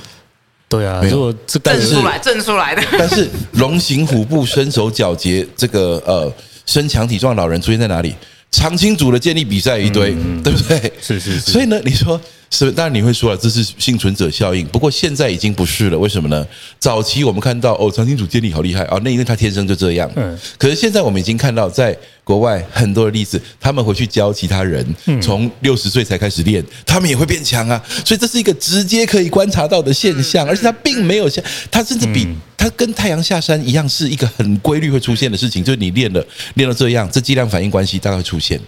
[0.67, 1.31] 对啊，没有。
[1.33, 2.81] 证出来，证出来的。
[2.97, 6.33] 但是龙行虎步、身手矫捷，这个呃
[6.65, 8.15] 身强体壮老人出现在哪里？
[8.51, 10.91] 长青组的建立比赛一堆，对不对？
[11.01, 11.39] 是是是。
[11.39, 12.19] 所以呢，你说。
[12.53, 14.67] 是，当然你会说了，这是幸存者效应。
[14.67, 16.45] 不过现在已经不是了，为什么呢？
[16.79, 20.11] 早期我们看到哦，长青组健力好厉害啊，那因为他天生就这样。
[20.17, 20.37] 嗯。
[20.57, 24.85] 可是现在我们已经看到，在国外很多的例子，他们回去教其他人，
[25.21, 27.81] 从六十岁才开始练，他们也会变强啊。
[28.05, 35.63] 所以这是一个直接可以观察到的现象，而且它并没有像它甚至比它跟太阳下山一样，是一个很规律会出现的事情。
[35.63, 38.59] 就是你练了练到这样，这剂量反应关系大概会出现。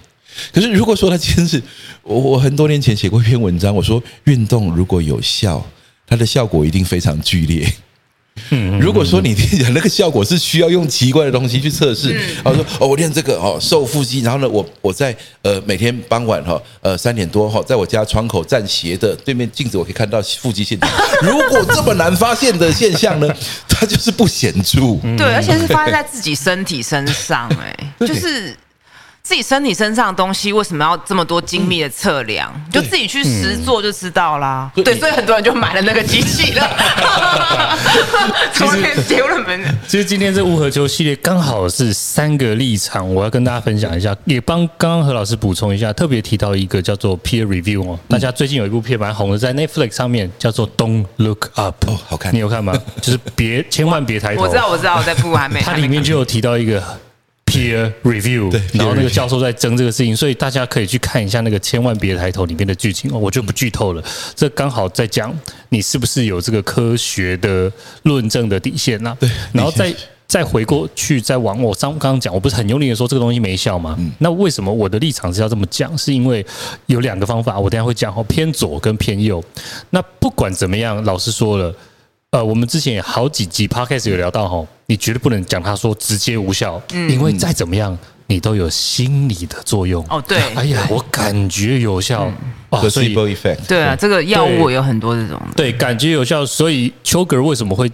[0.51, 1.61] 可是，如果说他今天是
[2.03, 5.65] 我，我很多年前写过一篇文章，我说运动如果有效，
[6.05, 7.67] 它的效果一定非常剧烈。
[8.81, 9.35] 如果说你
[9.75, 20.89] 那个效果是需要用奇怪的东西去测试，然后说哦，我练这个哦，瘦腹肌，然后呢，我我在呃每天傍晚哈呃三点多哈，在我家窗口站斜的对面镜子，我可以看到腹肌线条。
[21.21, 23.31] 如果这么难发现的现象呢，
[23.69, 24.97] 它就是不显著。
[25.15, 28.57] 对，而且是发生在自己身体身上，哎，就是。
[29.25, 32.51] 自己身体身上的东西为什么要这么多精密的测量？
[32.53, 34.69] 嗯、就自己去实做就知道啦。
[34.75, 36.69] 嗯、对，所以很多人就买了那个机器了。
[38.53, 39.63] 昨天结论没？
[39.87, 45.93] 其实今天这乌合球系列刚好是三个立场，我要跟大家分享一下，也帮刚刚何老师补充一下。
[45.93, 52.73] 特别提到一个叫做 peer review 哦，大家最近有一部片蛮红的，在 Netflix 上面叫做 Don't Look Up 哦，好看，你有看吗？
[53.01, 54.41] 就是别千万别抬头。
[54.41, 55.61] 我知道，我知道，我在部还没。
[55.63, 56.83] 它里面就有提到一个。
[57.53, 64.03] Peer review，对，然后那个教授在争这个事情，所以大家可以去看一下那个千万别抬头里面的剧情哦，我就不剧透了。
[64.35, 65.31] 这刚好在讲
[65.69, 67.71] 你是不是有这个科学的
[68.03, 69.15] 论证的底线呐？
[69.19, 69.93] 对，然后再
[70.27, 73.95] 再回过去，再往我刚刚讲，我不是很用力的说这个东西没效吗？
[74.17, 75.95] 那为什么我的立场是要这么讲？
[75.95, 76.43] 是因为
[76.87, 79.43] 有两个方法，我等下会讲哦，偏左跟偏右。
[79.91, 81.75] 那不管怎么样，老师说了。
[82.31, 90.05] 呃，我们之前有好几集 podcast 有聊到哈，你绝对不能讲他说直接无效，嗯，因为再怎么样，你都有心理的作用。
[90.09, 92.31] 哦，对，哎呀，我感觉有效
[92.69, 93.15] 啊，所以
[93.67, 97.91] 对啊，这个药物有很多这种，对，感觉有效，所以丘格为什么会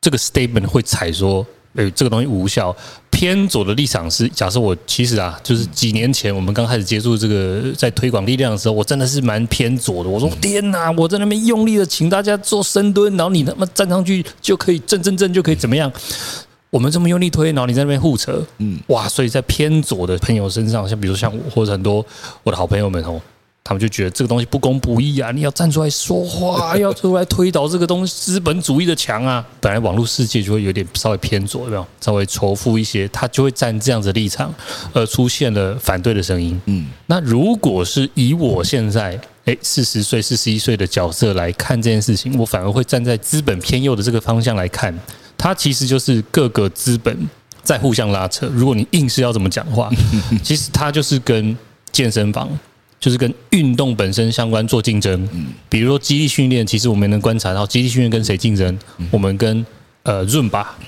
[0.00, 1.46] 这个 statement 会采说？
[1.74, 2.74] 哎，这个东西无效。
[3.10, 10.10] 偏左的立场是，假设我其实啊，就是几年前我们刚开始接触这个在推广力量的时候，我真的是蛮偏左的。
[10.10, 15.92] 我说天哪，我在那边用力的请大家做深蹲，然后你他妈站上去就可以正正正就可以怎么样？
[16.70, 19.06] 我们这么用力推，然后你在那边护扯，嗯，哇！
[19.06, 22.04] 所以在偏左的朋友身上，像比如像我或者很多
[22.42, 23.20] 我的好朋友们哦，
[23.64, 25.30] 他们就觉得这个东西不公不义啊！
[25.30, 29.46] 你要站出来说话，要出来推倒这个东西资本主义的墙啊！
[29.60, 31.86] 本来网络世界就会有点稍微偏左，有没有？
[32.00, 34.52] 稍微仇富一些，他就会站这样子的立场，
[34.92, 36.60] 而出现了反对的声音。
[36.66, 44.92] 嗯，那如果是以我现在诶四十岁、四十一岁的角色来看这件事情，我反而会站在资本偏右的这个方向来看，
[45.38, 47.16] 它其实就是各个资本
[47.62, 48.48] 在互相拉扯。
[48.52, 49.88] 如果你硬是要怎么讲话，
[50.42, 51.56] 其实它就是跟
[51.92, 52.50] 健身房。
[53.02, 55.28] 就是跟运动本身相关做竞争，
[55.68, 58.78] 比如说肌力训练，其实我们能观察到肌力训练跟谁竞争？
[59.10, 59.66] 我们跟
[60.04, 60.78] 呃润吧，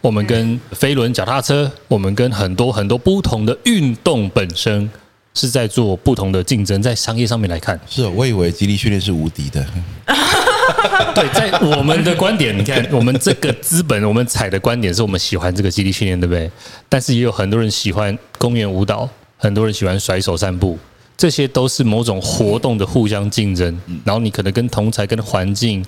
[0.00, 4.88] 我们跟飞轮脚踏车，我们跟很多很多不同的运动本身
[5.34, 9.66] 是在做不同的竞争，在商业上面来看，是我以为肌力训练是无敌的。
[11.12, 16.48] 对，在我们的观点，你看 我们这个资本，我们踩的观点是我们喜欢这个肌力训练，对不对？
[16.88, 20.78] 但是也有很多人喜欢公园舞蹈，很多人喜欢甩手散步。
[21.16, 25.84] 这些都是某种活动的互相竞争，然后你可能跟同才、跟环境、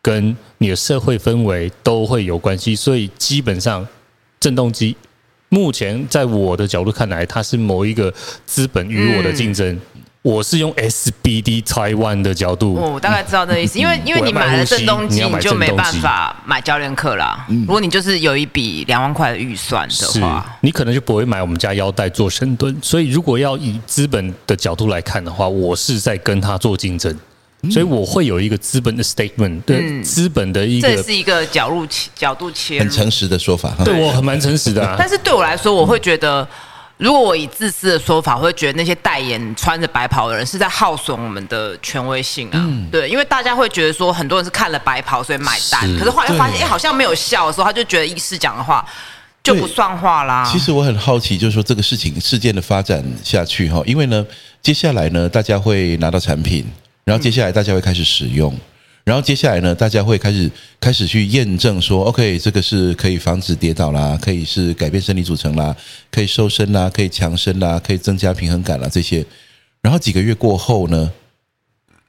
[0.00, 3.86] 跟你的社会氛围都会有关系，所以基本上，
[4.38, 4.96] 振动机
[5.48, 8.14] 目前在我的角度看来，它是某一个
[8.46, 9.78] 资本与我的竞争。
[10.22, 17.46] 我是用 SBD Taiwan 的角度，我大概知道这意思，因为因为你买了振动机，你就没办法买教练课啦。
[17.48, 22.76] 如果你就是有一笔两万块的预算的话，你可能就不会买我们家腰带做深蹲。
[22.82, 27.16] 所以如果要以资本的角度来看的话，我是在跟他做竞争，
[27.70, 33.74] 所以我会有一个资本的 statement，对资本的一个，这是一个角度切角度切，很诚实的说法。
[33.82, 36.46] 对我很蛮诚实的， 但是对我来说，我会觉得。
[37.00, 42.52] 如果我以自私的说法，我会觉得那些代言穿着白袍的人是在耗损我们的权威性啊。
[42.56, 48.86] 嗯、对，因为大家会觉得说，很多人是看了白袍所以买单，是可是后来又发现，哎、欸，好像没有效的时候，他就觉得医师讲的话
[49.42, 50.46] 就不算话啦。
[50.52, 54.26] 其实我很好奇，就是说这个事情事件的发展下去哈，因为呢，
[54.60, 56.70] 接下来呢，大家会拿到产品，
[57.04, 58.54] 然后接下来大家会开始使用。
[59.04, 65.74] 嗯然后接下来呢，大家会开始开始去验证说，OK，这个是可以防止跌倒啦，可以是改变生理组成啦，
[66.12, 69.24] 可以瘦身啦，可以强身啦，可以增加平衡感啦这些。
[69.80, 71.10] 然后几个月过后呢，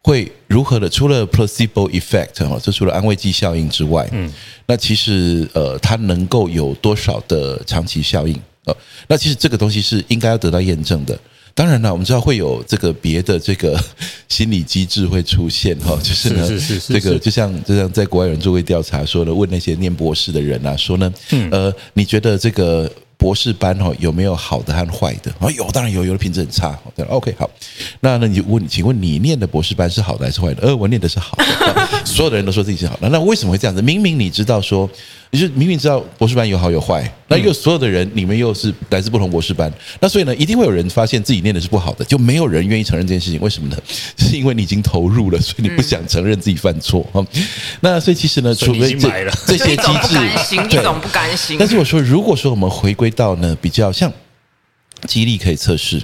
[0.03, 0.89] 会如何的？
[0.89, 4.31] 除了 placebo effect 哈，这除了安慰剂效应之外，嗯，
[4.67, 8.39] 那其实呃，它能够有多少的长期效应？
[8.65, 8.77] 呃，
[9.07, 11.17] 那其实这个东西是应该要得到验证的。
[11.53, 13.79] 当然了，我们知道会有这个别的这个
[14.29, 16.47] 心理机制会出现哈，就是呢，
[16.87, 25.31] 这个就像就像在国外有人做过调查说呢，问那些念博士的人啊，说呢，嗯呃，你觉得这个博士班哈有没有好的和坏的？
[25.39, 26.79] 啊，有，当然有，有的品质很差。
[26.95, 27.49] 对，OK，好，
[27.99, 30.67] 那那你就问，请问你念的博士班是好的还是坏的？
[30.67, 33.81] 呃，我念的是好的， 所有的人都说自己是好的，那为什么会这样子？
[33.81, 34.89] 明明你知道说。
[35.33, 43.39] 你就明明知道博士班有好有坏，那又所有的人你们又是来自不同博士班，那所以呢，一定会有人发现自己念的是不好的，就没有人愿意承认这件事情。
[43.39, 43.77] 为什么呢？
[44.19, 47.09] 是因为你已经投入了，所以你不想承认自己犯错。
[47.79, 49.09] 那所以其实呢，除非这
[49.47, 51.57] 这些机制，一种不甘心。
[51.57, 54.11] 但是我说，如果说我们回归到呢，比较像
[55.07, 56.01] 激励可以测试，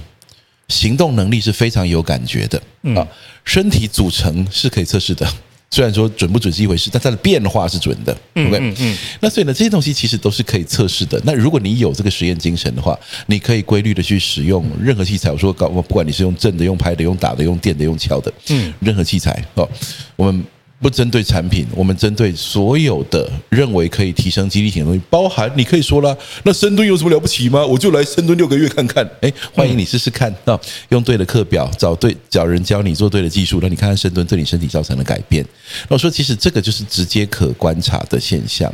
[0.69, 2.61] 行动能力是非常有感觉的
[2.95, 3.05] 啊，
[3.43, 5.27] 身体组成是可以测试的。
[5.69, 8.12] 虽然说准不准是一回事，但它的变化是准的。
[8.36, 11.21] OK，嗯，嗯，那所以呢，这些东西其实都是可以测试的。
[11.25, 15.32] 那如果你有这个实验精神的话，你可以规律的去使用任何器材。
[15.32, 19.69] 我说，搞不管你是用震的、用拍的、用打的、用电的、用敲的，嗯，任何器材哦，
[20.15, 20.43] 我们。
[20.79, 27.65] 不针对产品，我们针对所有的认为可以提升肌力性的东西，包含你可以说啦，那深蹲有什么了不起吗？
[27.65, 29.09] 我就来深蹲六个月看看。
[29.21, 30.59] 哎，欢迎你试试看，那
[30.89, 35.43] 用对的课表，找对找人教你做对的技术，让你看看深蹲对你身体造成的改变。
[35.89, 38.71] 那我说，其实这个就是直接可观察的现象。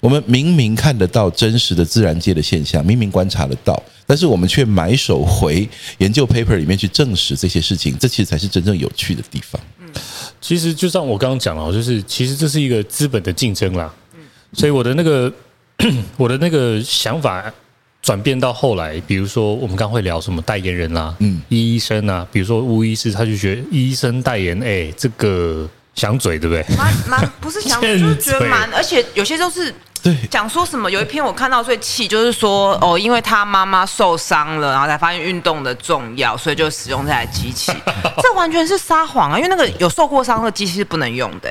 [0.00, 9.60] 我们明明看得到真实的自然界的现象，明明观察得到，但是我们却埋首回研究 paper 里面去证实这些事情，这其实才是真正有趣的地方。
[10.42, 13.90] 其实就像我刚刚讲了，就是其实这是一个资本的竞争啦。
[14.52, 15.32] 所以我的那个
[16.18, 17.50] 我的那个想法
[18.02, 26.76] 转变到后来，比如说我们刚会聊什么代言人啦，嗯，医生啊，比如说吴医师，他就觉得医生代言，哎，这个想嘴对不对？
[26.76, 29.72] 蛮蛮不是想嘴，就是觉得蛮， 而且有些都是。
[30.02, 30.90] 对，讲说什么？
[30.90, 37.72] 有一篇我看到最气，就是说哦，因为他妈妈受伤了，然后才发现运动的重要，所以就使用这台机器。
[38.20, 39.36] 这完全是撒谎啊！
[39.38, 41.48] 因为那个有受过伤的机器是不能用的。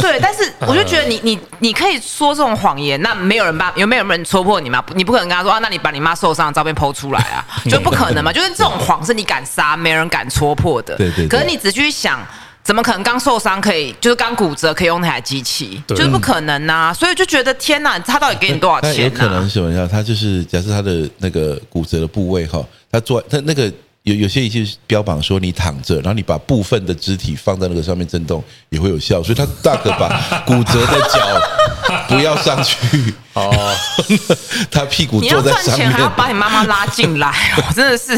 [0.00, 4.82] 对，但是我就觉得你你你可以说这种谎言，那没有人把有没有人戳破你吗？
[4.94, 8.32] 你不可能跟他说啊，那你把你妈受伤的照片 PO 出来啊， 就不可能嘛。
[8.32, 10.96] 就是这种谎是你敢撒，没人敢戳破的。
[10.96, 11.28] 对对。
[11.28, 12.26] 可是你仔细去想。
[12.68, 16.92] 怎么可能刚受伤可以，就是刚骨折可以用那台机器，就是不可能呐、啊！
[16.92, 18.94] 所以就觉得天哪，他到底给你多少钱、啊？
[19.04, 19.88] 有可能什么呀？
[19.90, 23.72] 他就是假设他的那个骨折的部位哈，他做他那个
[24.02, 31.40] 有有些仪器标榜说你躺着，然后你把部分的肢体放在那个上面震动也会有效，所以他大可把骨折的脚
[32.06, 32.76] 不要上去
[33.32, 33.74] 哦，
[34.70, 37.32] 他屁股坐在上面，你要赚钱还要把你妈妈拉进来，
[37.66, 38.14] 我真的是。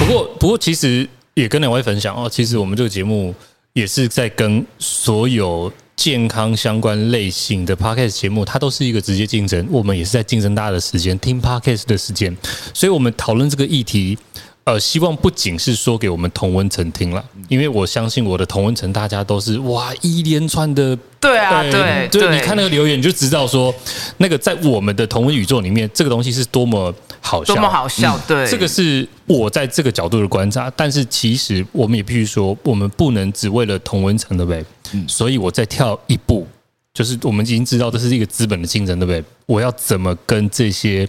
[0.00, 3.32] 不过不过其实也跟两位分享哦，其实我们这个节目
[3.72, 5.72] 也是在跟所有。
[5.94, 9.64] 健康相关类型的 podcast 节目，它都是一个直接竞争。
[9.70, 12.34] 我们也是在竞争大家的时间，听 podcast 的时间。
[12.74, 14.18] 所以，我们讨论这个议题，
[14.64, 20.98] 呃，希望不仅是说给我们同温层听了，因为我相信我的同温层大家都是哇一连串的。
[21.20, 23.72] 对啊，对，对，你看那个留言，你就知道说，
[24.16, 26.92] 那个在我们的同温宇宙里面，这个东西是多么
[27.22, 28.18] 好笑，多么好笑。
[28.26, 30.70] 对，这个是我在这个角度的观察。
[30.76, 34.64] 但是，其实我们也必须说，我们不能只为了同文层，对不对？
[35.06, 36.46] 所以我再跳一步，
[36.92, 39.24] 就是我们已经知道这是一个资本的竞争，对不对？
[39.46, 41.08] 我要怎么跟这些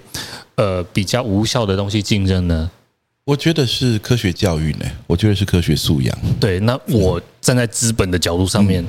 [0.55, 2.69] 呃比较无效的东西竞争呢？
[3.25, 6.17] 我觉得是科学教育呢，我觉得是科学素养。
[6.39, 8.85] 对，那我站在资本的角度上面，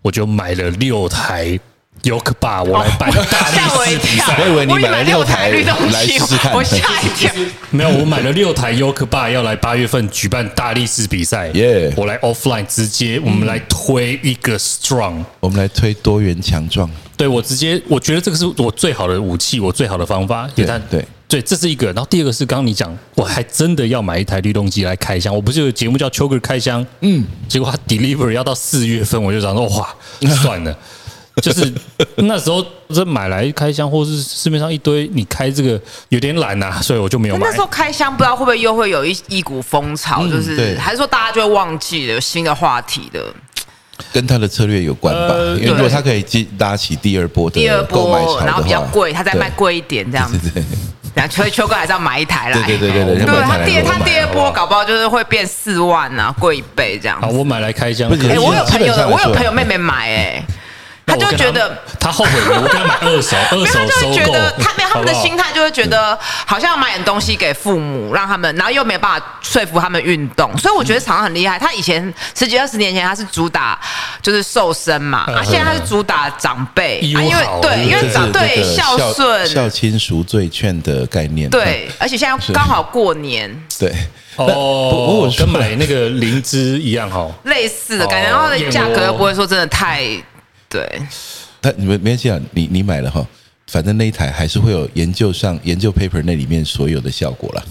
[0.00, 1.58] 我就买了六台。
[2.02, 7.32] 有可把我来办大力士比赛，我以为你买了六台律动机来试试看，我吓一跳。
[7.70, 11.48] 没有，我买了六台 Yokuba 要来八月份举办大力士比赛。
[11.54, 11.92] 耶！
[11.96, 16.88] 我来 offline 直接，我们来推一个 strong，我们来推多元强壮。
[17.16, 20.48] 对，我直接，我觉得这个是我最好的武器，我最好的方法。
[20.54, 21.86] 对对对，这是一个。
[21.88, 25.34] 然后第二个是刚刚你讲，我还真的要买一台律动机来开箱。
[25.34, 26.86] 我不是有节目叫 Choker 开箱？
[27.00, 29.94] 嗯，结果他 deliver 要到四月份，我就想说哇，
[30.42, 30.74] 算了。
[31.40, 31.72] 就是
[32.16, 32.64] 那时候，
[32.94, 37.46] 这买来开箱，或是市面上一堆，你开这个有点懒呐，所以我就没有买。
[37.46, 43.24] 那时候开箱，不知道会不会又会有一一股风潮，就是还是说大家就会忘记了有新的话题的？
[44.12, 50.38] 跟他的策略有关吧，因为如果他可以接拉起第二波的购买潮，然后比较贵，他再卖贵一点这样子。
[51.14, 52.62] 然后所以秋哥还是要买一台来。
[52.64, 57.20] 对对对对，对他第他第二波搞不好就是会变四万啊，贵一倍这样。
[57.20, 58.08] 好，我买来开箱。
[58.08, 60.44] 哎，我有朋友，我有朋友妹妹买哎。
[61.08, 64.14] 他就觉得他后悔了，我跟他买二手， 二手收购。
[64.14, 70.56] 觉得他没有他们的心态，就会觉得好像要买点东西给父母，让他们，然后又没有办法说服他们运动。
[70.58, 71.58] 所以我觉得厂商很厉害。
[71.58, 73.80] 他以前十几二十年前他是主打
[74.22, 77.32] 就是瘦身嘛，啊，现在他是主打长辈，因为
[77.62, 81.48] 对，因为长对孝顺、孝亲赎罪券的概念。
[81.48, 83.48] 对，而且现在刚好过年。
[83.78, 83.94] 对
[84.36, 90.02] 哦，跟买那个灵芝一样哈，类似的感觉，然后的价格又不会说真的太。
[90.68, 90.86] 对，
[91.60, 93.26] 但你们没关系啊，你你买了哈，
[93.68, 97.64] 反正那一台还是会有研究上研究 paper 那里面所有的效果了。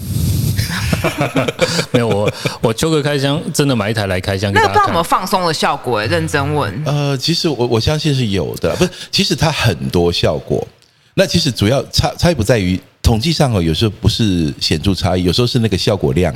[1.92, 6.04] 没有我我秋哥开箱真的买一台来开箱，那个不知道有没有放松的效果？
[6.06, 6.82] 认真问。
[6.84, 10.66] 呃，其实我我相信是有的，不是，其实它很多效果。
[11.14, 16.34] 那其实主要差差异不在于统计上哦，有时候不是显著差异，有时候是那个效果量。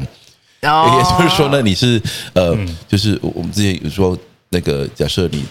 [0.63, 2.01] 哦，也就是说呢，你是
[2.35, 2.57] 呃，
[2.89, 4.17] 就是我们之前有说
[4.51, 5.45] 那个假设你。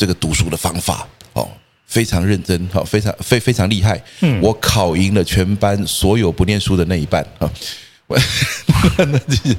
[0.00, 1.46] 这个读书的方法哦，
[1.86, 4.02] 非常认真，好，非常非非常厉害。
[4.22, 7.50] 嗯，我考赢了全班所有不念书的那一半啊。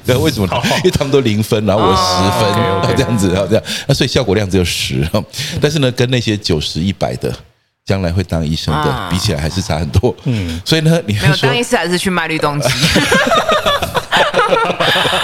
[0.04, 0.62] 那 为什么？
[0.78, 2.02] 因为他们都零分，然后我十
[2.40, 3.62] 分，这样子，这样。
[3.86, 5.08] 那所以效果量只有十，
[5.60, 7.32] 但是呢，跟那些九十一百的
[7.86, 10.12] 将来会当医生的比起来，还是差很多。
[10.24, 12.68] 嗯，所以呢，你没有当医生，还是去卖绿动机。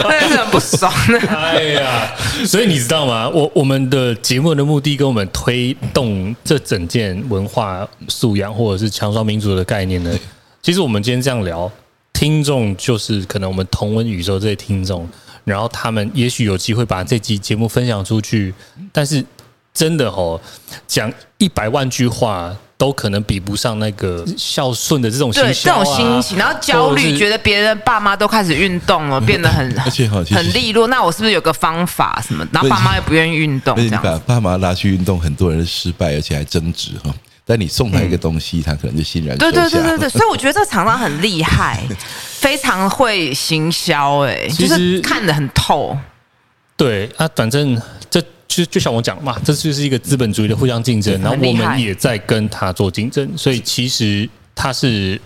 [0.02, 1.18] 真的是很不爽的。
[1.28, 2.14] 哎呀，
[2.46, 3.28] 所以你知道吗？
[3.28, 10.18] 我我们的节目的目的跟我们推动这整件文化素养或者是强双民族的概念呢？
[10.62, 11.70] 其实我们今天这样聊，
[12.12, 15.08] 听众就是可能我们同温宇宙这些听众，
[15.44, 18.52] 然后他们也许有机会把这集节目分享出去，
[18.92, 19.24] 但是
[19.78, 20.40] 真的哦，
[20.86, 22.56] 讲一百万句话。
[22.78, 30.86] 都可能比不上那个孝顺的这种心、啊、对这种心情，然后焦虑，觉得别人爸妈都开始运动了， 变得很很利落。
[30.86, 32.46] 那我是不是有个方法什么？
[32.52, 37.12] 然后爸妈又不愿意运动，你把爸妈拉去运动，很多人失败，而且还争执哈。
[37.44, 40.08] 但你送他一个东西，他可能就欣然对对对对对。
[40.16, 41.82] 所以我觉得这个厂商很厉害，
[42.30, 45.98] 非常会行销，哎，就是看得很透。
[46.76, 47.82] 对啊，反正这。
[48.48, 55.20] 就就像我讲嘛，这就是一个资本主义的互相竞争，然后我们也在跟他做竞争，所以其实他是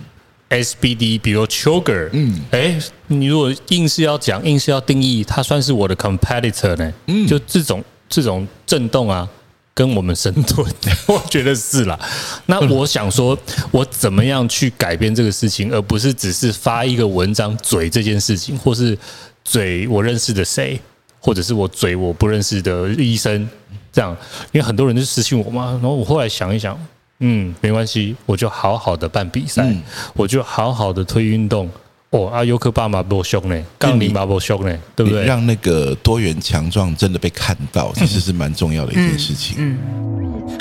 [0.50, 6.92] SBD，比如 Sugar，嗯，哎，你如果硬是要讲，硬是要定义，他算是我的 competitor 呢？
[7.06, 9.26] 嗯，就这种这种震动啊，
[9.72, 10.66] 跟我们神盾，
[11.06, 11.98] 我觉得是啦。
[12.46, 13.38] 那我想说，
[13.70, 18.98] 我怎么样去改变这个事情，而不是只是发一个文章嘴这件事情，或是
[19.44, 20.78] 嘴我认识的谁。
[21.24, 23.48] 或者是我嘴我不认识的医生，
[23.92, 24.10] 这样，
[24.50, 26.76] 因为很多人就私信我嘛，然后我后来想一想，
[27.20, 29.80] 嗯，没关系，我就好好的办比赛，嗯、
[30.14, 31.70] 我就好好的推运动，
[32.10, 35.24] 哦，阿尤克巴马不凶呢，杠铃马不凶呢，对不对？
[35.24, 39.54] 让那个多元强壮真的被看到，其实是蛮重要的一件事情。
[39.58, 39.78] 嗯。
[39.78, 40.58] 嗯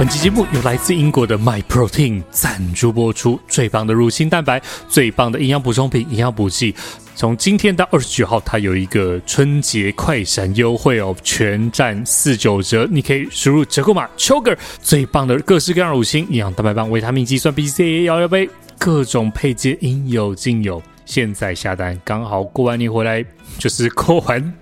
[0.00, 6.74] 本期节目由来自英国的 My Protein 赞助播出，最棒的乳清蛋白，最棒的营养补充品、营养补剂。
[7.14, 18.48] 从今天到二十九号，它有一个春节快闪优惠哦，全站四九折，你可以输入折扣码 Sugar，最棒的各式各样乳清、营养蛋白棒、维他命、肌酸、B C A 摇摇杯。
[18.78, 23.22] 各种配件应有尽有，现在下单刚好过完年回来，
[23.58, 24.54] 就是过完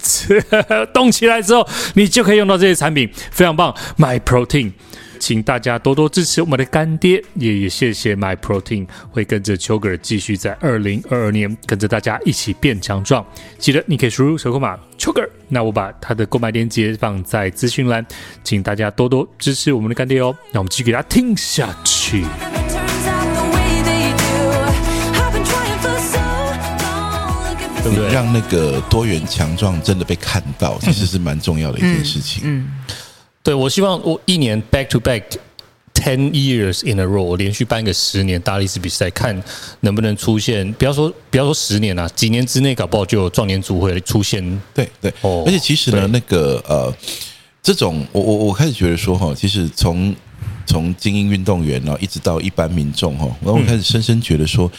[0.93, 1.65] 冻起来之后，
[1.95, 3.73] 你就可以用到这些产品，非常棒。
[3.97, 4.73] My Protein，
[5.19, 13.25] 请大家多多支持我们的干爹，也也谢谢 My Protein 会跟着邱哥继续在二零二二年跟着大家一起变强壮。
[13.59, 18.07] 记得你可以输入折扣码邱哥，那我把他的购买链接放在资讯栏，
[18.43, 20.35] 请大家多多支持我们的干爹哦。
[20.53, 22.25] 那我们继续给大家听下去。
[27.81, 28.13] 对不对？
[28.13, 32.43] 让那个多元强壮真的被看到，其实是蛮重要的一件事情。
[32.45, 32.71] 嗯，嗯
[33.49, 35.23] 对，我希望我一年 back to back
[35.95, 39.43] ten years in a row，我连续办个十年大力士比赛，看
[39.81, 40.71] 能不能出现。
[40.75, 44.63] 不要说不要说十年啊，几年之内搞不好就有壮年组会出现。
[44.75, 46.95] 对对哦，而且其实呢，那个呃，
[47.63, 50.15] 这种我我我开始觉得说哈，其实从
[50.67, 54.71] 从精英运动员呢，一直到一般民众哈，然后我开始深深觉得说。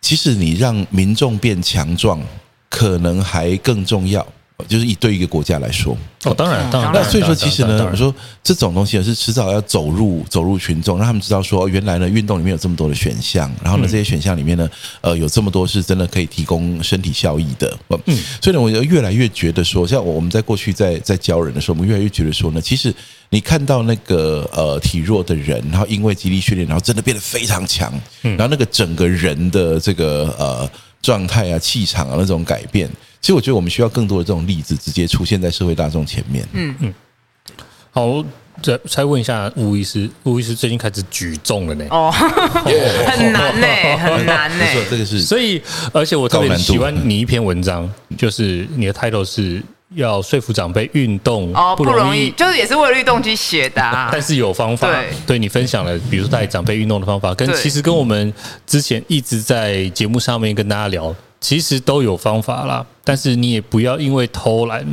[0.00, 2.22] 其实你让民众变强壮，
[2.70, 4.24] 可能还更重要。
[4.66, 5.94] 就是以对一个国家来说，
[6.24, 6.90] 哦，当然，当然。
[6.92, 14.68] 那所以说，其实呢，我说这种东西是迟早要走入走入群众，让他们知道说，原来呢，运动里面有这么多的选项，然后呢，这些选项里面呢，
[15.02, 17.76] 呃，有这么多是真的可以提供身体效益的。
[18.06, 22.92] 嗯，所以呢，我就越来越觉得说，像我们在过去在在教人的时候，我们越来越觉得说呢，其实
[23.28, 27.92] 你看到那个呃体弱的人，然后因为肌力训练，然后真的变得非常强，
[28.22, 30.70] 然后那个整个人的这个呃
[31.02, 32.90] 状态啊、气场啊那种改变。
[33.20, 36.46] 其实我觉得我们需要更多的这种例子直接出现在社会大众前面。
[36.52, 36.94] 嗯嗯，
[37.90, 38.24] 好，
[38.62, 41.84] 再再问一下吴医师，吴医师最近开始举重了呢？
[41.90, 43.66] 哦， 很难呢，
[43.98, 44.64] 很难呢。
[44.88, 45.60] 这个是，所以
[45.92, 49.62] 而且我特别喜欢你一篇文章，就是你的 title 是
[49.94, 54.88] 要说服长辈运动哦不容易，就是也是为了运动去写的， 但是有方法。
[54.88, 58.32] 对，对你分享了，比如说带长辈运动的方法，跟其实跟我们
[58.66, 61.14] 之前一直在节目上面跟大家聊。
[61.40, 64.84] 其实都有方法啦，但是你也不要因为偷懒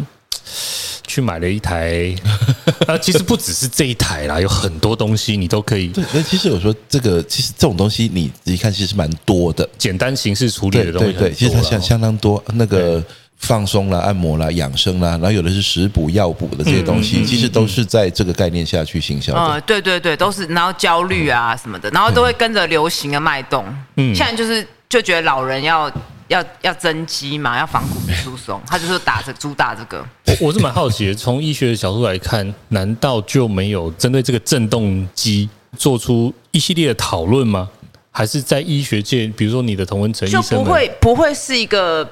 [1.07, 2.15] 去买了一台。
[2.87, 5.87] 啊，其实不只是这一台啦，有很多东西你都可以。
[5.87, 9.67] 对，那其实我说这个，其实这种东西你仔细看，其实是蛮多的。
[9.77, 12.43] 简单形式处理的东西，对对，其实它相相当多。
[12.55, 13.01] 那个
[13.37, 19.39] 放松啦、按摩啦、养生啦，然后有的是食补、药补的这些东西，其实都是在这个概念下去行销的。
[19.39, 20.45] 嗯，对对对，都是。
[20.47, 23.63] 然后焦虑啊什么的，然后都会跟着流行的脉动。
[23.95, 25.91] 嗯，现在就是就觉得老人要。
[26.33, 30.03] 要要增肌嘛，要防骨质疏松，他就是打着主打这个。
[30.41, 37.69] 我我是蛮好奇的，从医学的角度来看，难道就没有针对这个振动机做出一系列的讨论吗？
[38.09, 42.07] 还是在医学界，比如说你的同文成医生，就不会不会是一个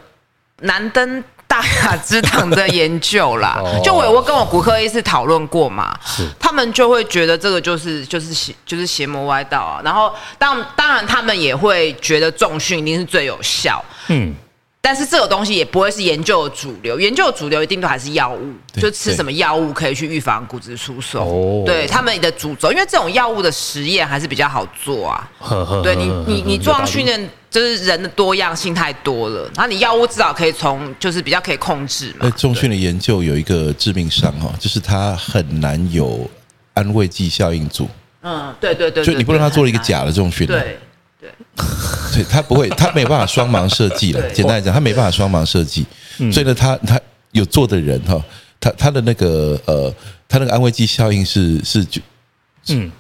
[0.62, 5.94] 难登大雅之堂的研究啦， 就我我跟我骨科医师讨论过嘛，
[6.40, 14.34] 他们就会觉得这个就是就是邪就是邪魔歪道啊，然后当当然他们也会觉得重训一定是最有效，嗯。
[14.84, 21.64] 但是这个东西也不会是研究的主流，研究的主流一定都还是药物，就吃什么药物可以去预防骨质疏松。
[21.64, 25.30] 对他们的主轴，因为这种药物的实验还是比较好做啊。
[25.84, 32.22] 对你，你你重量训练就是人的多样性太多了，然后你药物至少可以从就是比较可以控制嘛。
[32.22, 36.28] 那重训的研究有一个致命伤哈，就是它很难有
[36.74, 37.88] 安慰剂效应组。
[38.24, 40.48] 嗯，对对对，就你不能让他做了一个假的重训。
[40.48, 40.80] 对。
[41.22, 41.32] 对，
[42.16, 44.30] 对他不会，他没办法双盲设计了。
[44.32, 45.86] 简单来讲，他没办法双盲设计，
[46.32, 47.00] 所以呢，他他
[47.32, 48.22] 有做的人哈，
[48.60, 49.94] 他他的那个呃，
[50.28, 52.02] 他那个安慰剂效应是是就
[52.70, 52.92] 嗯。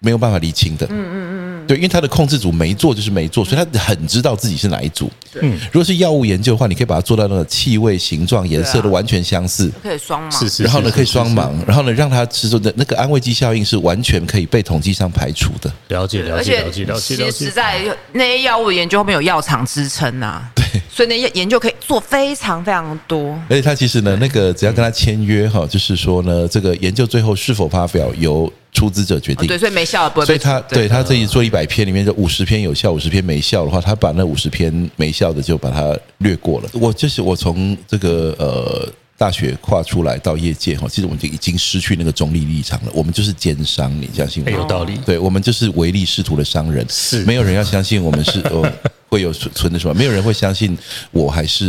[0.00, 5.10] 没有办法厘清的，嗯嗯嗯嗯，对，因为他的控制组没做就是没做，所以他很知道自己是哪一组。
[5.40, 15.70] 嗯，如果是药物研究的话，你可以把它做到那个气味、形状、颜色都完全相似，可以双盲，是是，然后呢可以双盲，然后呢让他吃出的那个安慰剂效应是完全可以被统计上排除的。
[15.88, 17.16] 了解了解了解了解。
[17.30, 17.80] 其实，在
[18.12, 23.30] 那些药物研究后面有药厂支撑呐，对，所以那些研究可以做非常非常多。
[23.48, 28.52] 而且他其实呢，那个只要跟他签约哈，就是说呢，这个研究最后是否发表由。
[28.70, 30.26] 出资者决定，对，所以没效的不会。
[30.26, 36.68] 所以他对他这一做一百篇里面，就五十篇有效，五十篇没效的话，他把那五十篇没效的就把它略过了。
[36.74, 42.92] 我就是我从这个呃大学跨出来到业界哈，其实我们就已经失去那个中立立场了。
[42.92, 44.50] 我们就是奸商，你相信吗？
[44.50, 44.96] 有道理。
[45.04, 48.70] 对，我们就是唯利是图的商人，是没有人要相信我们是 哦。
[49.08, 49.94] 会有存存的什么？
[49.94, 50.76] 没有人会相信
[51.10, 51.66] 我还是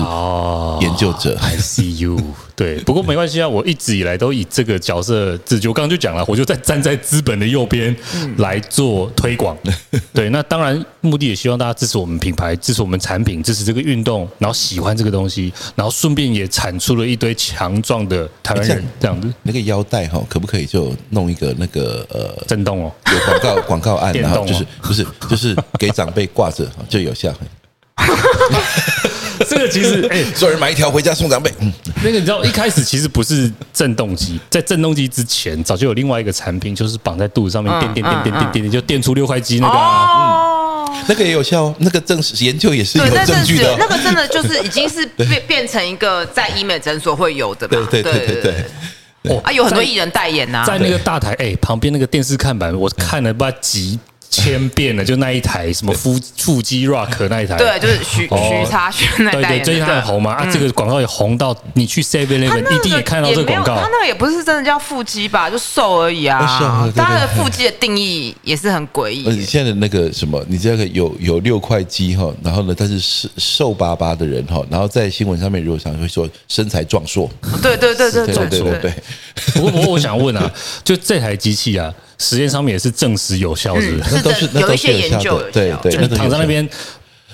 [0.82, 1.32] 研究者。
[1.32, 2.18] Oh, I see you。
[2.60, 5.70] 对，不过没关系啊，我一直以来都以这个角色自居。
[5.70, 7.96] 我刚刚就讲了，我就在站在资本的右边
[8.36, 9.58] 来做推广。
[10.14, 19.34] 对，那当然目的也希望大家支持我们品牌，支持我们产品，支持这个运动，然后喜欢这个东西，然后顺便也产出了一堆强壮的台湾人这样子。
[19.44, 22.92] 那个腰带哈，可不可以就弄一个那个呃震动哦？
[23.10, 27.34] 有广告广告案，然后就是不是就是给长辈挂着就有效。
[29.48, 31.54] 这个其实， 哎，所有人买一条回家送长辈。
[31.60, 31.72] 嗯，
[32.04, 39.78] 那个你知道，一开始其实不是震动机，在震动机之前，早就有另外一个产品，就是绑在肚子上面，电电电电电电，就电出六块肌那个。
[39.78, 43.76] 嗯，那个也有效，那个证实研究也是有证据的。
[43.78, 47.88] 那个真的就是已经是变变成一个在医美诊所会有的嘛？
[47.90, 48.66] 对对对对对。
[49.24, 54.00] 哦啊，有很多艺人代言呐，在那个大台哎旁边那个电视看板，我看了不知道几。
[54.30, 63.76] 千遍了，就那一台什么腹腹肌 rock 那一台，对，就是徐徐差轩那台，对对，最近很红嘛啊，这个广告也红到你去 Seven Eleven 一定也看到这个广告。
[63.76, 66.40] 他那个也不是真的叫腹肌吧，就瘦而已啊。
[66.60, 69.28] 是啊他的腹肌的定义也是很诡异。
[69.30, 77.28] 你现在的那个什么，你这个有有六块肌哈，然后呢，他是瘦瘦巴巴的人哈，然后在新闻上面如果常会说身材壮硕，
[77.64, 78.94] 对对对对对对对。
[79.54, 80.52] 不过不过我想问啊，
[80.84, 81.92] 就这台机器啊。
[82.20, 84.16] 实验上面也是证实有效，是不是？
[84.16, 85.50] 那都是那都是有效的。
[85.52, 86.68] 对对，躺在那边，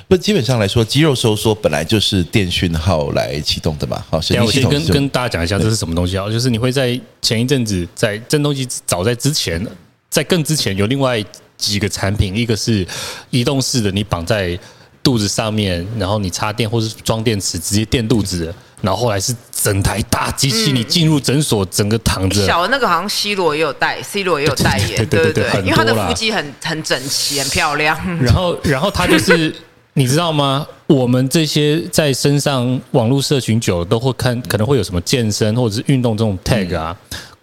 [0.07, 4.03] 不，基本上来说，肌肉收缩本来就是电讯号来启动的嘛。
[4.09, 4.71] 好，神经系统。
[4.71, 6.29] 跟跟大家讲一下，这是什么东西啊？
[6.29, 9.65] 就是你会在前一阵子在震动机，早在之前，
[10.09, 11.23] 在更之前有另外
[11.57, 12.85] 几个产品，一个是
[13.31, 14.57] 移动式的，你绑在
[15.05, 18.51] 肚子上面，然后你插电或是装电池，直接电肚子。
[18.81, 22.45] 然后后来是整台大机器，你进入诊所，整个躺着。
[22.45, 27.97] 小的那个好像 C 罗也有代，C 罗也有代言， 对对对，因为他的腹肌很很整齐，很漂亮。
[28.19, 29.55] 然后，然后他就是，
[29.93, 30.67] 你知道吗？
[30.87, 36.95] 我们这些在身上网络社群久了，都会看，可能会有什么健身或者是运动这种 tag 啊。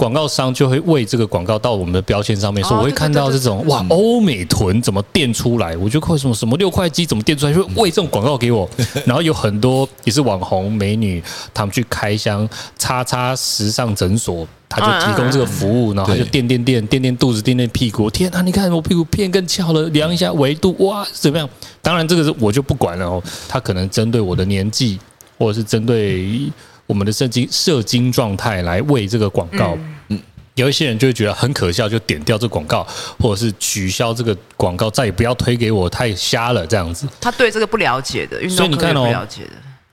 [0.02, 5.76] 广告商就会为这个广告到我们的标签上面，说我会看到这种哇，欧美臀怎么垫出来？
[5.76, 7.54] 我就为什么什么六块肌怎么垫出来？
[7.54, 8.68] 就为这种广告给我。
[9.06, 11.22] 然后有很多也是网红美女，
[11.54, 18.10] 他们去开箱叉叉时尚诊所，他就提供这个服务，然后他就垫垫垫垫垫肚子，垫垫屁股。
[18.10, 21.48] 天啊，你看我屁股变更翘了，量一下维度，哇，怎么样？
[21.80, 24.98] 当然这个是我就不管了哦，他可能针对我的年纪，
[25.38, 26.50] 或者是针对。
[26.92, 29.78] 我们的射精射精状态来为这个广告，
[30.08, 30.20] 嗯，
[30.56, 32.86] 有一些人就会觉得很可笑，就点掉这广告，
[33.18, 37.08] 或者是取消这个广告，再也不要推给我，太瞎了这样子。
[37.18, 39.26] 他对这个不了解的，所以你看哦，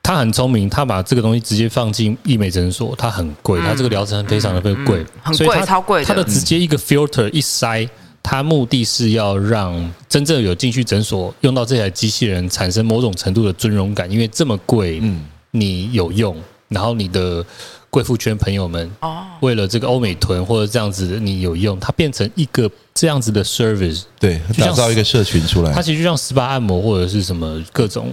[0.03, 6.03] 他很聪明，他把这个东西直接放进医美诊所，他很贵，他这个疗程非常的贵，很贵，超贵。
[6.03, 7.87] 他的直接一个 filter 一塞，
[8.21, 16.35] 他目的是要让真正有进去诊所用到这台机器人产生某种程度的尊荣感，因为这么贵，嗯，你有用。
[16.69, 17.45] 然后你的
[17.89, 25.73] 贵妇圈朋友们哦，为了这个欧美臀或者这样子，你有用，它变成一个这样子的 service，对，打造一个社群出来。
[25.73, 28.11] 它其实就像 SPA 按摩或者是什么各种，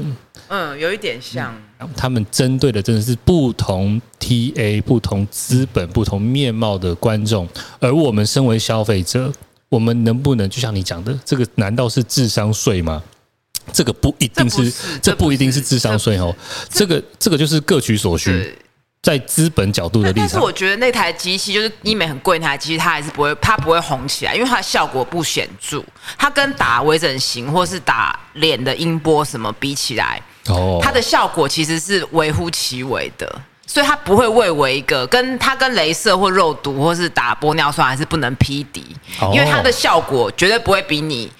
[0.49, 1.55] 嗯，有一点像。
[1.95, 7.47] 他们针对的真的是不同 TA、不同资本、不同面貌的观众，
[7.79, 9.31] 而我们身为消费者，
[9.69, 13.03] 我们能不能就像你讲的，这个难道是智商税吗？
[13.73, 16.35] 这个不一定是，这不一定是智商税哦。
[16.71, 18.57] 这个这个就是各取所需，
[19.03, 20.29] 在资本角度的立场。
[20.29, 25.83] 但是我觉得那台机器就是医美很贵，那台机器它还是不会，它不会红起来，因为它的效果不显著。
[26.17, 38.97] 它跟打微整形或是打脸的音波什么比起来，哦，它的效果其实是微乎其微的，所以它不会为我一个跟它跟镭射或肉毒或是打玻尿酸还是不能匹敌，
[39.33, 41.31] 因为它的效果绝对不会比你。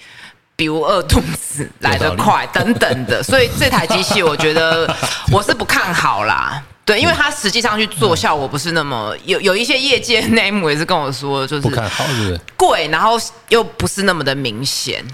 [0.57, 4.93] 比如饿肚子来得快等等的，所以这台机器我觉得
[5.31, 6.63] 我是不看好啦。
[6.85, 12.41] 对，因为它实际上去做效果不是那么有，有一些业界内幕也是跟我说，就是不看好，是不是？
[12.57, 15.05] 贵，然后又不是那么的明显。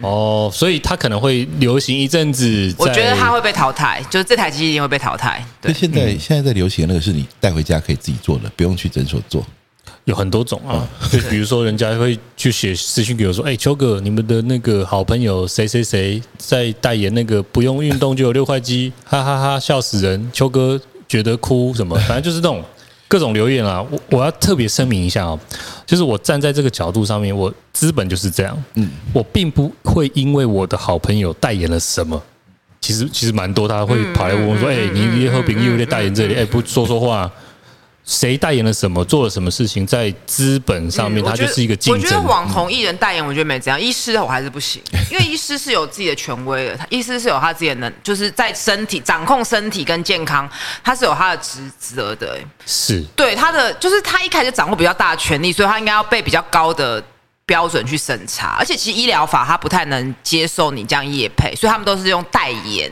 [0.00, 2.72] 哦，所以它可能会流行一阵子。
[2.78, 5.44] 我觉得它会被淘汰，就是这台机器一定会被淘汰。
[5.60, 9.44] 对，现在现在在流行的那个是你带回家可以自己做的，不用去诊所做。
[10.08, 21.94] 有很多种啊， 就比如说人家会去写私信给我说：“哎，邱哥，你们的那个好朋友谁谁谁在代言那个不用运动就有六块肌， 哈哈哈，笑死人！”邱哥觉得哭什么？
[22.08, 22.64] 反正就是这种
[23.06, 23.84] 各种留言啊。
[23.90, 25.38] 我我要特别声明一下啊，
[25.84, 28.64] 就是我站在这个角度上面，我资本就是这样。
[28.76, 32.18] 嗯，我并不会因为我的好朋友代言了什么，
[32.80, 36.34] 其实其实蛮多他会跑来问我说：“哎，你你和平又在代言这里？
[36.34, 37.30] 哎，不说说话。”
[38.08, 42.02] 谁代言了什么，做了什么事情，在资本上面，它就是一个竞争。
[42.02, 43.78] 我觉得网红艺人代言，我觉得没怎样。
[43.78, 44.82] 医师我还是不行，
[45.12, 50.48] 因为医师是有自己的权威的，他医师是有他自己的能，就是在身体掌控身体跟健康，
[50.82, 52.38] 他是有他的职责的。
[52.64, 57.04] 是对他的，就是他一开始掌握比较大的权力，所以他应该要被比较高的
[57.44, 58.56] 标准去审查。
[58.58, 62.90] 而且其实医疗法他不太能接受你这样业配，所以他们都是用代言。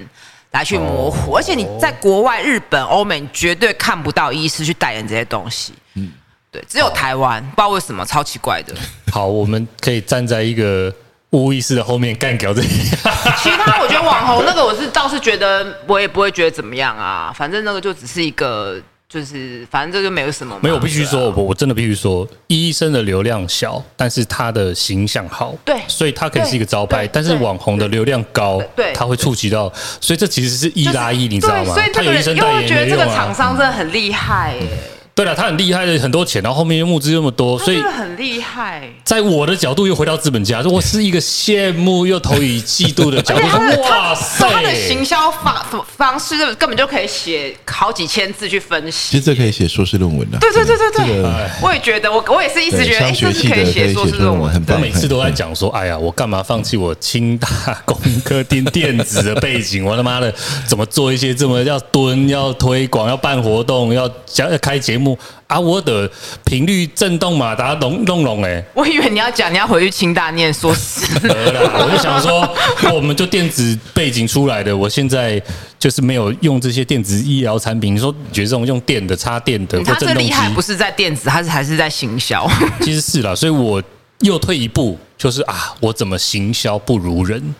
[0.56, 5.74] 来去模糊，而且你在国外、日本、欧美，你绝对看不到医师去代言这些东西。
[5.96, 6.10] 嗯，
[6.50, 8.74] 对，只有台湾，不知道为什么，超奇怪的。
[9.12, 10.90] 好，我们可以站在一个
[11.28, 12.96] 无意识的后面干掉这些。
[13.36, 18.80] 其他我觉得网红那个，我是倒是觉得，我也不会觉得怎么样啊，反正那个就只是一个。
[19.08, 20.58] 就是反正这就没有什么。
[20.62, 27.06] 没有，必须说，我我真的必须说，医生的流量小，但是他的形象好，对，所以他可以是一个招牌。
[27.06, 31.72] 但是网红的流量高，对，他会触及到，所以这其实是一拉一，你知道吗？
[31.72, 34.68] 所以这个人因为我觉得这个厂商真的很厉害耶。
[35.16, 38.86] 对了，他很厉害的，很多钱，然后后面又募资那么多，所以很厉害。
[39.02, 43.46] 在我的角度又回到资本家，我是一个羡慕又投以嫉妒的角度。
[43.80, 49.12] 哇塞，他的行销方方式根本就可以写好几千字去分析。
[49.12, 50.38] 其实这可以写硕士论文的。
[50.38, 54.76] 对对对对对，我也觉得，我我也是一直觉得，这是可以写硕士论文，很棒。
[54.76, 57.48] 我每次都在讲说，哎呀，我干嘛放弃我清大
[57.86, 59.82] 工科电电子的背景？
[59.82, 60.30] 我他妈的
[60.66, 65.05] 怎么做一些这么要蹲、要推广、要办活动、要讲、要开节目？
[65.46, 66.10] 啊，我的
[66.44, 68.64] 频率震动马达弄弄弄哎！
[68.72, 71.06] 我以为你要讲你要回去清大念硕士。
[71.20, 72.48] 得了，我就想说，
[72.94, 75.40] 我们就电子背景出来的，我现在
[75.78, 77.94] 就是没有用这些电子医疗产品。
[77.94, 82.48] 你说你觉得这种用电的插电的，他这厉害不是在电子，它是还是在行销。
[82.80, 83.82] 其实是啦，所以我
[84.20, 87.54] 又退一步，就是啊，我怎么行销不如人？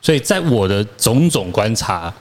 [0.00, 2.12] 所以在我的种种观察。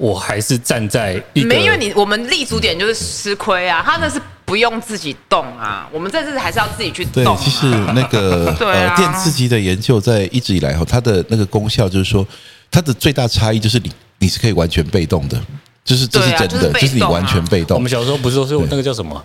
[0.00, 7.22] 我还是站在一没，因为你我们立足点就是吃亏啊，他那是不用自己动啊，我们这次还是要自己去动。
[7.22, 12.26] 对，其实那个 对啊，电刺激的研究在一直以来哈，它的那个功效就是说，
[12.70, 15.38] 它的最大差异就是你你是可以完全被动的，
[15.84, 17.76] 就是这是真的，就是你完全被动。
[17.76, 19.22] 我们小时候不是说是那个叫什么，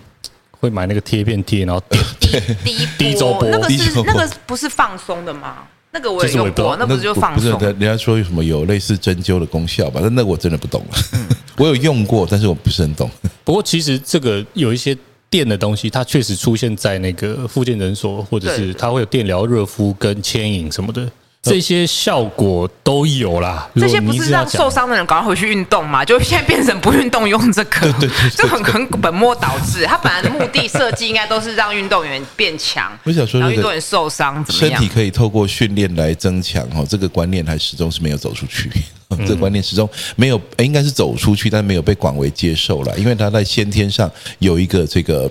[0.60, 1.82] 会买那个贴片贴，然后
[2.20, 5.62] 低低低周波，那个是那个不是放松的吗？
[5.96, 7.58] 那个我也用过，那不是就放松？
[7.58, 9.98] 不是，人家说有什么有类似针灸的功效吧？
[10.02, 10.98] 但那个我真的不懂了。
[11.56, 13.08] 我有用过，但是我不是很懂。
[13.44, 14.94] 不过其实这个有一些
[15.30, 21.10] 电的东西，它确实出现在那个复健诊所，或者是它会有电疗、热敷跟牵引什么的。
[21.50, 23.68] 这些效果都有啦。
[23.76, 26.04] 这些不是让受伤的人赶快回去运动嘛？
[26.04, 29.84] 就现在变成不运动用这个，对 对，这 很很本末倒置。
[29.86, 32.90] 他本来的目的设计应该都是让运动员变强。
[33.04, 38.70] 我想说，运动员受伤，身体可以透过训练来增强哦，这个观念还始终是没有走出去。
[39.18, 45.30] 这个观念始终没有，应该是走出去，但没有被广为接受了，因为他在先天上有一个这个。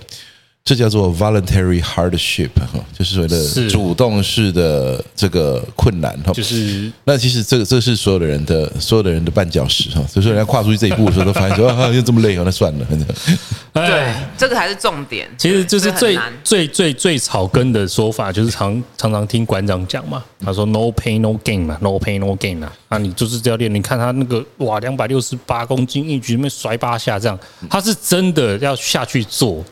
[0.66, 6.32] 这叫做 voluntary hardship 哈，就是所谓的主动式的这个困难哈。
[6.32, 10.04] 就是那其实这个这是所有的人的所有的人的绊脚石哈。
[10.08, 12.86] 所以说人家跨出去这一步的时候，都发现说 啊，又这么累哦，那算了。
[13.72, 15.28] 对，这个才是重点。
[15.38, 20.24] 其实就是最最最最草根的说法，就是常常常听馆长讲嘛。
[20.44, 22.72] 他说 no pain no gain 嘛，no pain no gain 啊。
[22.88, 27.38] 那你就是教练，你看他那个哇，两百六十八公斤一举，那甩八下这样，
[27.70, 29.64] 他是真的要下去做。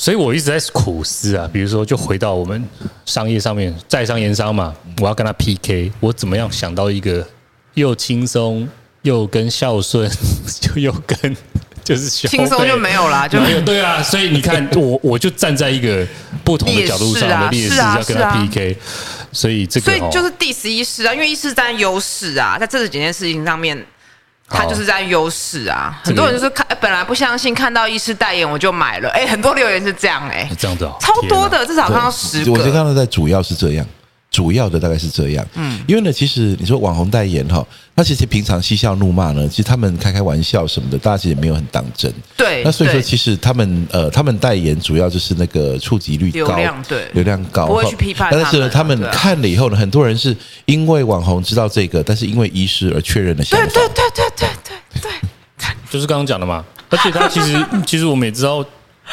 [0.00, 2.66] 所以我一直在苦思啊，比如说，就回到我们
[3.04, 7.22] 商业上面，在商言商嘛，我要跟他 PK，我怎么样想到一个
[7.74, 8.66] 又轻松
[9.02, 10.10] 又跟孝顺，
[10.58, 11.36] 就又跟
[11.84, 14.02] 就是轻松就没有啦，就没有对啊。
[14.02, 16.06] 所以你看， 我我就站在一个
[16.42, 18.74] 不同的角度上的劣势要跟他 PK，
[19.32, 23.76] 所以这个，所以就是第十一势啊，因为一势占优势啊，在这几件事情上面。
[24.50, 32.52] 他就是在优势啊，很多人就是看本来不相信，看到医师代言我就买了，哎，很多留言是这样，哎，这样子，超多的，至少看到十个。
[32.52, 33.86] 我就看到在主要是这样。
[34.30, 37.66] 主要的大概是这样，嗯，因为呢，其实你说网红代言哈，
[37.96, 42.62] 那其实平常嬉笑怒骂呢，其实他们开开玩笑什么的，大家其实也没有很当真，对。
[42.62, 48.28] 那所以说，其实他们呃，他们代言主要就是那个触及率高，流量对，流量高，不会去批判。
[48.30, 53.66] 但是呢，他们看了以后呢，很多人是因为网红知道这个，但是因为医师而确认了想法。
[53.66, 55.10] 对对对对对对
[55.58, 56.64] 对，就是刚刚讲的嘛。
[56.88, 58.64] 而且他其实 其实我们也知道，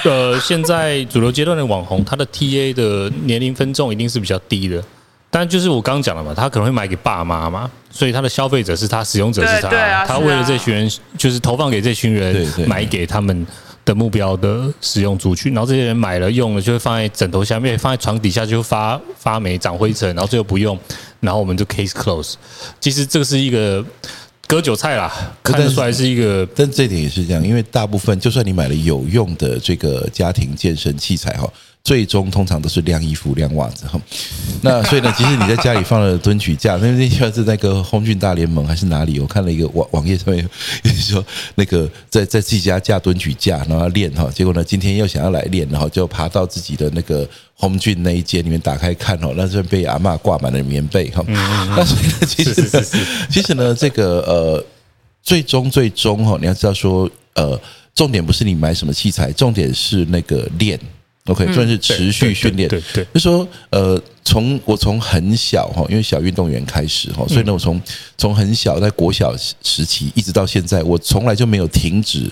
[0.03, 4.83] 呃，现在主流阶段的网红，他的 TA 的年龄分众一定是比较低的。
[5.29, 13.45] 但就是我刚刚讲了嘛，他可能会买给爸妈嘛，所以他的消费者是他，使用者是他，他为了这群人，就是投放给这群人，买给他们
[13.83, 20.77] 的目标的使用族群，然后这些人买了用了，就会放在枕头下面，放在床底下就发发霉、长灰尘，然后最后不用，
[21.19, 22.35] 然后我们就 case close。
[22.79, 23.83] 其实这个是一个
[24.47, 25.13] 割韭菜啦，
[25.43, 31.51] 看得出来是一个但，但这点也是这样，因为大部分就算你买了有用的这个家庭健身器材哈，
[31.87, 33.97] 最终通常都是晾衣服、晾袜子哈。
[34.61, 39.21] 那所以呢，其实你在家里放了蹲举架，那那天是那个红军大联盟还是哪里？
[39.21, 40.45] 我看了一个网网页上面，
[40.83, 41.25] 也就是说
[41.55, 47.25] 那个在在自己家架蹲举架，然后要练哈，结果呢，今天又想要来练，然后就爬到自己的那个。
[47.59, 51.23] 红军那一间里面打开看哦，那是被阿嬷挂满了棉被哈。
[51.75, 52.87] 那所以呢，其实
[53.31, 54.63] 其实呢，这个呃，
[55.23, 57.59] 最终最终哈，你要知道说呃，
[57.95, 60.79] 重点不是你买什么器材，重点是那个练
[61.27, 62.67] ，OK，算是持续训练。
[62.67, 67.81] 对对，就说呃，从我从很小哈，因为小运动员开始哈，所以呢，我从
[68.17, 72.29] 从很小在国小时期一直到现在，我从来就没有停止。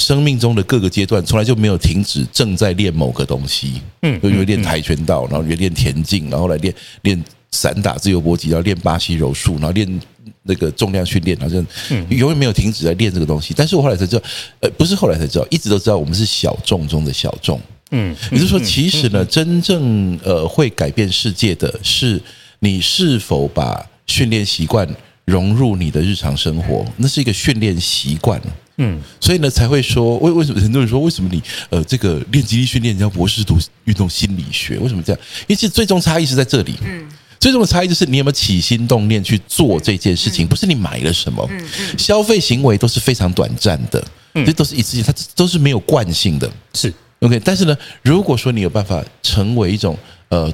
[0.00, 3.82] 生命中的各个阶段，从来就没有停止，正在练某个东西。
[4.02, 10.00] 嗯，就因为练跆拳道，然后又练田径，然后来练练散打、自由搏击，然后练巴西柔术，然后练
[10.44, 11.66] 那个重量训练，好像
[12.10, 13.52] 永远没有停止在练这个东西。
[13.56, 14.22] 但是我后来才知道，
[14.60, 17.60] 呃，不是后来才知道，一直都知道我们是小众中的小众。
[17.90, 22.20] 嗯，也就是说，其实呢，真正呃会改变世界的是
[22.60, 24.88] 你是否把训练习惯
[25.24, 28.40] 融入你的日常生活，那是一个训练习惯。
[28.76, 34.78] 嗯，所以呢，才会说为为什么很多人说为什么你呃这个练肌力训练，你要博士读运动心理学？
[34.78, 35.20] 为什么这样？
[35.42, 36.74] 因为其实最终差异是在这里。
[36.84, 37.08] 嗯，
[37.40, 41.48] 最终的差异就是你有没有起心动念去做这件事情，不是你买了什么。
[41.96, 44.04] 消费行为都是非常短暂的，
[44.46, 46.48] 这都是一次性，它都是没有惯性的。
[46.74, 49.98] 是 OK，但是呢，如果说你有办法成为一种
[50.28, 50.52] 呃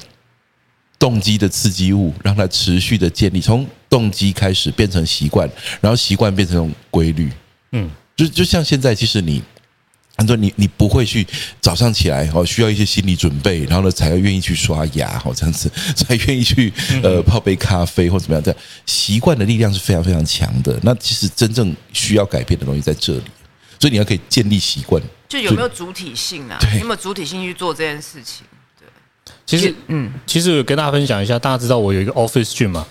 [0.99, 5.49] 动机的刺激物，让它持续的建立，从动机开始变成习惯，
[5.81, 7.31] 然后习惯变成一种规律。
[7.73, 7.91] 嗯。
[8.17, 9.43] 就就像现在，其实你，
[10.17, 11.27] 很多你你不会去
[11.61, 18.41] 早上起来哦，需要一些心理准备，然后呢才要愿意去刷牙，哦这样子， 才愿意去呃泡杯咖啡或怎么样。
[18.41, 20.79] 这样习惯的力量是非常非常强的。
[20.85, 23.25] 那其实真正需要改变的东西在这里，
[23.81, 25.03] 所以你要可以建立习惯，
[25.35, 26.57] 就有没有主体性啊？
[26.79, 28.47] 有没有主体性去做这件事情？
[28.79, 28.87] 对，
[29.45, 32.87] 其实嗯，其实我跟大家分享一下，大家知道我有一个 Office Gym 嘛？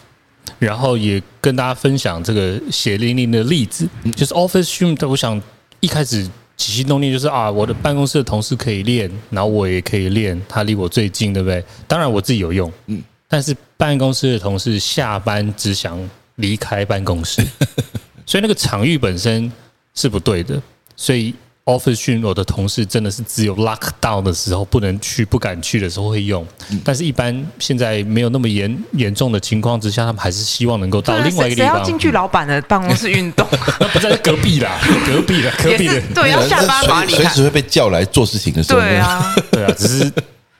[0.60, 5.08] 然后也跟大家分享这个血淋淋的例子，就是 Office Gym。
[5.08, 5.41] 我想
[5.80, 11.64] 一开始起心动念就是啊，我的办公室的同事可以练，然后我也可以练，他离我最近，对不对？
[11.88, 13.02] 当然我自己有用，嗯。
[13.30, 15.98] 但是办公室的同事下班只想
[16.36, 17.41] 离开办公室，
[18.28, 19.50] 所以那个场域本身
[19.96, 20.62] 是不对的，
[20.98, 21.34] 所以。
[21.66, 26.45] Office Gym 我的同事真的是只有 lock down 的时候不能去、不敢去的时候会用，
[26.84, 31.76] 但是一般现在没有那么严严重的情况之下，他们还是希望能够到另外一个地方。
[31.76, 33.47] 谁要进去老板的办公室运动？
[33.80, 36.01] 那不在隔壁啦， 隔壁啦，隔壁的。
[36.14, 38.82] 对，要下班嘛，随时会被叫来做事情的时候。
[38.82, 40.11] 对啊，对啊，只是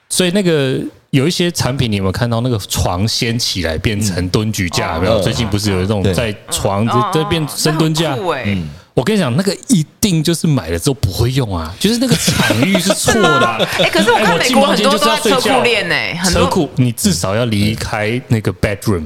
[0.08, 0.80] 所以那个
[1.10, 4.94] 有一些产品，你有没有看到那个床掀起来变成蹲举架？
[4.96, 5.20] 有没有？
[5.20, 8.16] 最近不是有一种在床这变深蹲架？
[8.46, 8.70] 嗯。
[8.94, 13.58] 我跟你讲，那个一定就是买了之后不会用啊，就是那个场域是错的、啊。
[13.78, 15.94] 哎、欸，可是我看美国很多都在车库练呢，
[16.30, 19.04] 车库你至少要离开那个 bedroom，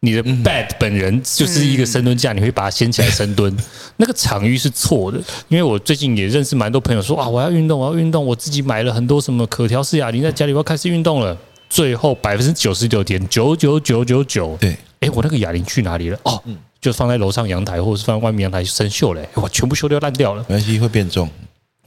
[0.00, 3.56] 你的 bed 本人就是一个深蹲架，你会把它掀起来深蹲，
[3.96, 5.18] 那个场域是错的。
[5.48, 11.34] 因为我最近也认识蛮多朋友说啊，我要运动，我要运动，我自己买了很多什么可调式哑铃，在家里我要开始运动了，
[11.70, 16.18] 最后百分之九十九点九九九九九，对，哎，我那个哑铃去哪里了？
[16.24, 16.42] 哦。
[16.82, 20.44] 就放在楼上阳台，或者是放在外面阳台生锈嘞，哇，全部修掉烂掉了。
[20.48, 21.30] 没关系，会变重。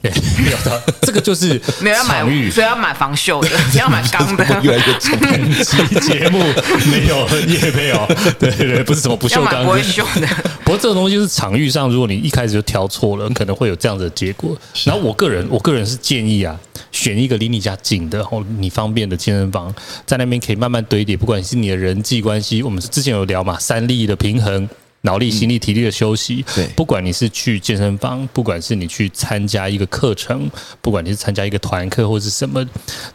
[0.02, 0.10] 对，
[0.42, 2.20] 没有的，这个就是 没有要买，
[2.50, 4.44] 所以要买防锈的， 要买钢的。
[4.62, 5.18] 越来越重。
[6.00, 6.38] 节目
[6.90, 8.06] 没有也没有，
[8.38, 10.26] 对对对，不是什么不锈钢，不会锈的。
[10.64, 14.56] 不过这个东西是场域上，如果你一开始就挑错了，可能会有这样的结果。
[14.84, 16.58] 然后我个人，我个人是建议啊，
[16.92, 19.74] 选一个离你家近的，然后你方便的健身房，
[20.06, 21.16] 在那边可以慢慢堆叠。
[21.16, 24.68] 不管是你的人际关系，我们之前有聊嘛，三力的平衡。
[25.02, 32.66] 脑力、心力、体力的休息，对，不管你是去健身房，不管是你去参加一个课程，不管你是参加一个团课或是什么，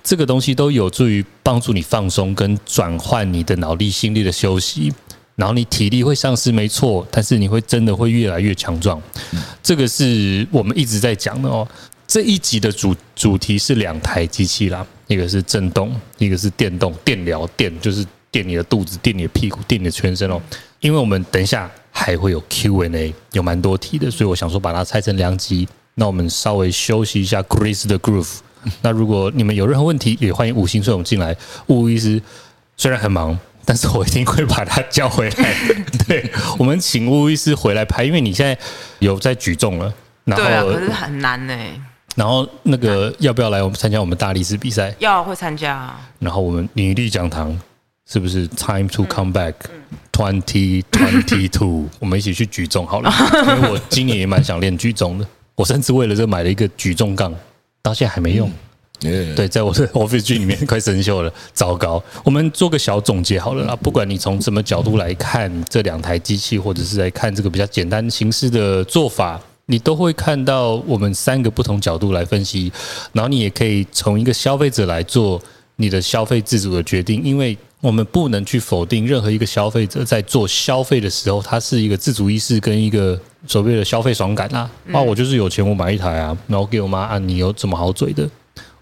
[0.04, 4.94] 这个东西都有助于帮助你放松跟转换你的脑力、心力的休息。
[5.36, 9.02] 然后你体力会丧失，没错，但是你会真的会越来越强壮。
[9.64, 11.68] 这个是我们一直在讲的哦。
[12.06, 20.40] 这一集的主主题是两台机器啦，一个是震动，一个是电动，电疗电就是电你的肚子、电你的屁股、电你的全身哦。
[20.82, 21.72] 因为我们等一下。
[21.94, 25.68] 还会有 Q&A，有蛮多题的，所以我想说把它拆成两集。
[25.96, 28.38] 那我们稍微休息一下，Chris 的 Groove。
[28.82, 31.36] 那如果你们有任何问题，也欢迎五星吹捧进来。
[31.68, 32.20] 巫医师
[32.78, 35.54] 虽然很忙，但是我一定会把他叫回来。
[36.08, 38.58] 对，我们请巫医师回来拍，因为你现在
[39.00, 39.94] 有在举重了。
[40.24, 41.56] 然后对啊，可是很难呢。
[42.16, 44.96] 然后那个要不要来我们参加我们大力士比赛？
[45.00, 45.94] 要会参加。
[46.20, 47.60] 然后我们女力讲堂。
[48.12, 49.54] 是不是？Time to come back
[50.12, 53.10] twenty twenty two， 我们一起去举重好了，
[53.56, 57.34] 因为我今年也蛮想练举重的，我甚至为了这买了一个举重杠，
[57.82, 58.52] 到现在还没用。
[59.00, 62.04] 对，在我的 Office Gym 里面快生锈了，糟糕。
[62.26, 72.72] 我们做个小总结好了啦，不管你从什么角度来看这两台机器，或者是来看这个比较简单形式的做法，你都会看到我们三个不同角度来分析，
[73.14, 75.42] 然后你也可以从一个消费者来做
[75.78, 84.70] 你的消费自主的决定，因为我们不能去否定任何一个消费者在做消费的时候，他是一个自主意识跟一个所谓的消费爽感啊。
[84.92, 88.30] 啊，我就是有钱，我买一台啊，然后给我妈按，你有怎么好嘴的？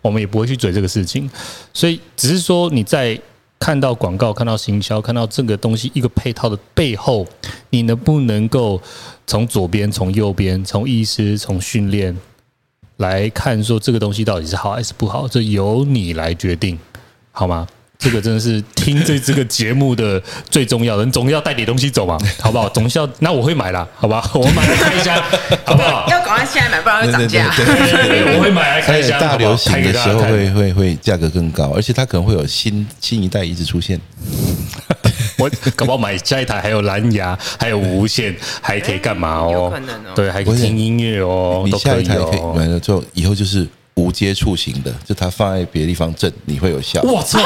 [0.02, 1.30] 我们也不会去嘴这个事情，
[1.74, 3.20] 所以只是说你在
[3.58, 7.26] 看到广告、看到行销、看到这个东西一个配套的背后，
[7.70, 8.82] 你能不能够
[9.28, 12.18] 从左边、从右边、从医师、从训练
[12.97, 15.28] 来看，说这个东西到底是好还是不好？
[15.28, 16.78] 这由你来决定，
[17.32, 17.68] 好吗？
[18.02, 22.70] 这个真的是听这这个节目的最重要的，你总要带点东西走嘛， 好不好？
[22.70, 24.24] 总是要，那我会买啦，好吧？
[24.34, 25.22] 我买来开一箱，
[25.66, 26.08] 好不好？
[26.10, 27.54] 要赶快现在买，不然会涨价。
[27.58, 29.20] 对对对，我会买来开一箱。
[29.20, 34.00] 大流行的时候会会会价格更高，而且它可能会有新新一代一直出现。
[35.38, 39.52] 我搞不好买下一台还有蓝牙，还有无线，还可以干嘛哦？
[39.52, 40.14] 有可能哦。
[40.16, 41.64] 对，还可以听音乐哦。
[41.66, 43.68] 你下一台可以买了之后，以后就是。
[44.00, 47.02] 无接触型的，就它放在别的地方震，你会有效。
[47.02, 47.39] 我操！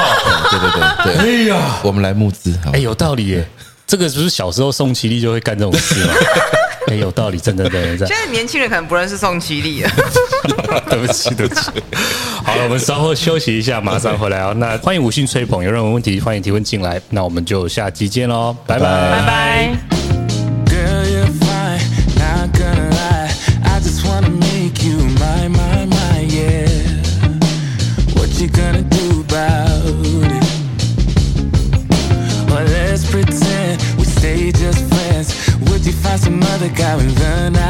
[0.51, 3.47] 对对对对，哎呀，我们来募资，哎，有道理耶。
[3.85, 6.13] 这个不是小时候宋其力就会干这种事吗？
[6.87, 8.05] 哎，有道理，真的真的。
[8.05, 9.91] 现在年轻人可能不认识宋其力了。
[10.89, 11.71] 对不起，对不起。
[12.43, 14.53] 好了，我们稍后休息一下，马上回来哦。
[14.57, 17.01] 那欢迎五星吹捧，有任何问题欢迎提问进来。
[17.09, 20.02] 那我们就下期见喽，拜拜拜拜。
[36.63, 37.62] the guy we learn